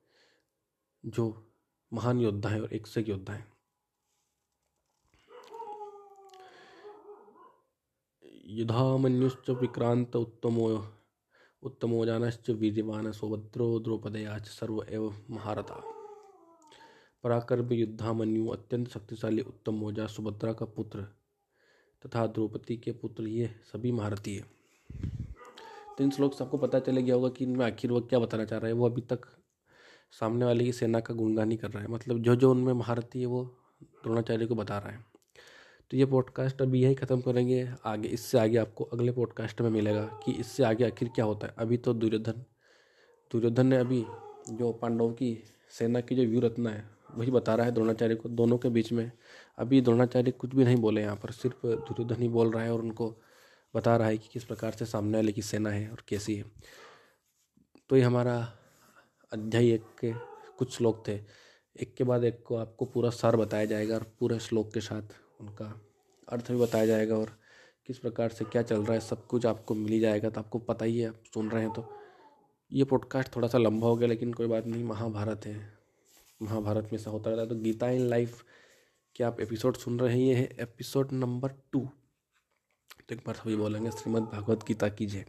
जो 1.05 1.51
महान 1.93 2.19
योद्धा 2.19 2.49
है 2.49 2.61
और 2.61 2.73
एक 2.73 2.87
से 2.87 3.05
योद्धा 3.07 3.33
है। 3.33 3.52
युधामन्युश्च 8.53 9.49
विक्रांत 9.49 10.15
उत्तमो 10.15 10.65
उत्तमो 11.63 12.05
जानश्च 12.05 12.49
वीर्यवान 12.49 13.11
सौभद्रो 13.11 13.67
द्रौपदयाच 13.79 14.47
सर्व 14.47 14.83
एव 14.89 15.05
महारथा। 15.29 15.79
पराक्रम 17.23 17.71
युद्धामन्यु 17.73 18.47
अत्यंत 18.47 18.89
शक्तिशाली 18.89 19.41
उत्तम 19.41 19.73
मोजा 19.73 20.05
सुभद्रा 20.07 20.53
का 20.53 20.65
पुत्र 20.65 21.01
तथा 22.05 22.25
द्रौपदी 22.27 22.77
के 22.77 22.91
पुत्र 22.91 23.27
ये 23.27 23.49
सभी 23.71 23.91
महारथी 23.91 24.35
है। 24.35 24.45
तो 25.97 26.03
इन 26.03 26.11
श्लोक 26.11 26.33
से 26.33 26.43
आपको 26.43 26.57
पता 26.57 26.79
चले 26.79 27.03
गया 27.03 27.15
होगा 27.15 27.29
कि 27.29 27.45
इनमें 27.45 27.65
आखिर 27.65 27.91
वो 27.91 28.01
क्या 28.01 28.19
बताना 28.19 28.45
चाह 28.45 28.59
रहा 28.59 28.67
है। 28.67 28.73
वो 28.73 28.89
अभी 28.89 29.01
तक 29.01 29.25
सामने 30.19 30.45
वाले 30.45 30.63
की 30.63 30.73
सेना 30.73 30.99
का 30.99 31.13
गुणगान 31.13 31.51
ही 31.51 31.57
कर 31.57 31.71
रहा 31.71 31.83
है। 31.83 31.89
मतलब 31.89 32.19
जो 32.19 32.35
जो 32.35 32.51
उनमें 32.51 32.73
महारथी 32.73 33.19
है 33.19 33.25
वो 33.25 33.43
द्रोणाचार्य 34.03 34.45
को 34.45 34.55
बता 34.55 34.77
रहा 34.77 34.91
है। 34.91 35.12
तो 35.93 35.97
ये 35.97 36.05
पॉडकास्ट 36.05 36.61
अभी 36.61 36.81
यही 36.81 36.95
ख़त्म 36.95 37.21
करेंगे। 37.21 37.69
आगे, 37.85 38.07
इससे 38.07 38.37
आगे 38.39 38.57
आपको 38.57 38.83
अगले 38.83 39.11
पॉडकास्ट 39.11 39.61
में 39.61 39.69
मिलेगा 39.69 40.03
कि 40.25 40.31
इससे 40.31 40.63
आगे 40.63 40.85
आखिर 40.85 41.09
क्या 41.15 41.25
होता 41.25 41.47
है। 41.47 41.53
अभी 41.57 41.77
तो 41.77 41.93
दुर्योधन 41.93 42.43
दुर्योधन 43.31 43.67
ने 43.67 43.77
अभी 43.77 44.05
जो 44.49 44.71
पांडव 44.71 45.11
की 45.11 45.43
सेना 45.71 46.01
की 46.01 46.15
जो 46.15 46.23
व्यू 46.23 46.39
रत्ना 46.39 46.69
है, 46.69 46.89
वही 47.15 47.31
बता 47.31 47.55
रहा 47.55 47.65
है 47.65 47.71
द्रोणाचार्य 47.71 48.15
को, 48.15 48.29
दोनों 48.29 48.57
के 48.57 48.69
बीच 48.69 48.91
में। 48.91 49.11
अभी 49.57 49.81
द्रोणाचार्य 49.81 50.31
कुछ 50.31 50.55
भी 50.55 50.63
नहीं 50.63 50.77
बोले 50.77 51.01
यहाँ 51.01 51.15
पर, 51.15 51.31
सिर्फ़ 51.31 51.67
दुर्योधन 51.67 52.21
ही 52.21 52.27
बोल 52.27 52.51
रहा 52.51 52.63
है 52.63 52.73
और 52.73 52.81
उनको 52.81 53.21
बता 53.75 53.97
रहा 53.97 54.07
है 54.07 54.17
कि 54.17 54.29
किस 54.33 54.43
प्रकार 54.43 54.71
से 54.71 54.85
सामने 54.85 55.17
वाले 55.17 55.31
की 55.31 55.41
सेना 55.41 55.69
है 55.69 55.89
और 55.89 56.03
कैसी 56.07 56.35
है। 56.35 56.45
तो 57.89 57.95
ये 57.95 58.01
हमारा 58.01 58.53
अध्याय 59.33 59.71
एक 59.71 59.83
के 60.01 60.13
कुछ 60.57 60.77
श्लोक 60.77 61.07
थे। 61.07 61.19
एक 61.81 61.95
के 61.97 62.03
बाद 62.03 62.23
एक 62.23 62.43
को 62.45 62.55
आपको 62.55 62.85
पूरा 62.85 63.09
सार 63.09 63.35
बताया 63.35 63.65
जाएगा 63.65 63.95
और 63.95 64.11
पूरे 64.19 64.39
श्लोक 64.39 64.73
के 64.73 64.79
साथ 64.79 65.22
उनका 65.43 65.73
अर्थ 66.27 66.51
भी 66.51 66.57
बताया 66.57 66.85
जाएगा 66.85 67.15
और 67.15 67.37
किस 67.87 67.97
प्रकार 67.97 68.29
से 68.29 68.45
क्या 68.45 68.61
चल 68.61 68.75
रहा 68.77 68.93
है, 68.93 68.99
सब 68.99 69.25
कुछ 69.27 69.45
आपको 69.45 69.75
मिल 69.75 69.91
ही 69.93 69.99
जाएगा 69.99 70.29
तो 70.29 70.41
आपको 70.41 70.59
पता 70.61 70.85
ही 70.85 70.99
है, 70.99 71.07
आप 71.07 71.23
सुन 71.33 71.49
रहे 71.49 71.63
हैं 71.63 71.73
तो। 71.73 71.85
ये 72.71 72.83
पॉडकास्ट 72.85 73.35
थोड़ा 73.35 73.47
सा 73.47 73.57
लंबा 73.57 73.87
हो 73.87 73.95
गया, 73.95 74.07
लेकिन 74.07 74.33
कोई 74.33 74.47
बात 74.47 74.65
नहीं, 74.65 74.83
महाभारत 74.83 75.45
है। 75.45 75.55
महाभारत 76.41 76.89
में 76.91 76.99
ऐसा 76.99 77.11
होता 77.11 77.29
रहता 77.29 77.41
है 77.41 77.49
तो 77.49 77.55
गीता 77.55 77.89
इन 77.89 78.07
लाइफ 78.09 78.43
के 79.15 79.23
आप 79.23 79.39
एपिसोड 79.39 79.77
सुन 79.77 79.99
रहे 79.99 80.13
हैं, 80.13 80.19
ये 80.19 80.35
है 80.35 80.49
एपिसोड 80.61 81.11
नंबर 81.13 81.51
टू 81.71 81.79
तो 82.99 83.15
एक 83.15 83.21
बार 83.27 83.35
सभी 83.35 83.55
बोलेंगे, 83.55 83.91
श्रीमद् 83.91 84.31
भागवत 84.31 84.63
गीता 84.67 84.89
कीजिए। 84.89 85.25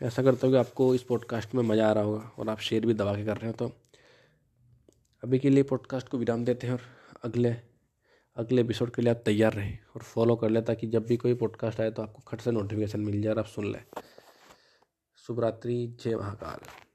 ऐसा 0.00 0.22
करता 0.22 0.46
हूँ 0.46 0.54
कि 0.54 0.58
आपको 0.58 0.94
इस 0.94 1.02
पॉडकास्ट 1.02 1.54
में 1.54 1.62
मज़ा 1.62 1.88
आ 1.88 1.92
रहा 1.92 2.04
होगा 2.04 2.30
और 2.38 2.48
आप 2.48 2.58
शेयर 2.60 2.86
भी 2.86 2.94
दबा 2.94 3.14
के 3.16 3.24
कर 3.24 3.36
रहे 3.36 3.46
हो 3.46 3.52
तो 3.58 3.70
अभी 5.22 5.38
के 5.38 5.50
लिए 5.50 5.62
पॉडकास्ट 5.62 6.08
को 6.08 6.18
विराम 6.18 6.44
देते 6.44 6.66
हैं 6.66 6.74
और 6.74 6.80
अगले 7.22 7.54
अगले 8.38 8.62
एपिसोड 8.62 8.90
के 8.90 9.02
लिए 9.02 9.10
आप 9.10 9.22
तैयार 9.24 9.52
रहें 9.52 9.78
और 9.96 10.02
फॉलो 10.02 10.36
कर 10.36 10.50
लें 10.50 10.64
ताकि 10.64 10.86
जब 10.86 11.06
भी 11.06 11.16
कोई 11.16 11.34
पॉडकास्ट 11.34 11.80
आए 11.80 11.90
तो 11.90 12.02
आपको 12.02 12.22
खट 12.26 12.40
से 12.40 12.50
नोटिफिकेशन 12.50 13.00
मिल 13.00 13.22
जाए 13.22 13.32
और 13.32 13.38
आप 13.38 13.46
सुन 13.46 13.72
लें। 13.72 13.84
शुभरात्रि, 15.26 15.96
जय 16.04 16.16
महाकाल। 16.16 16.87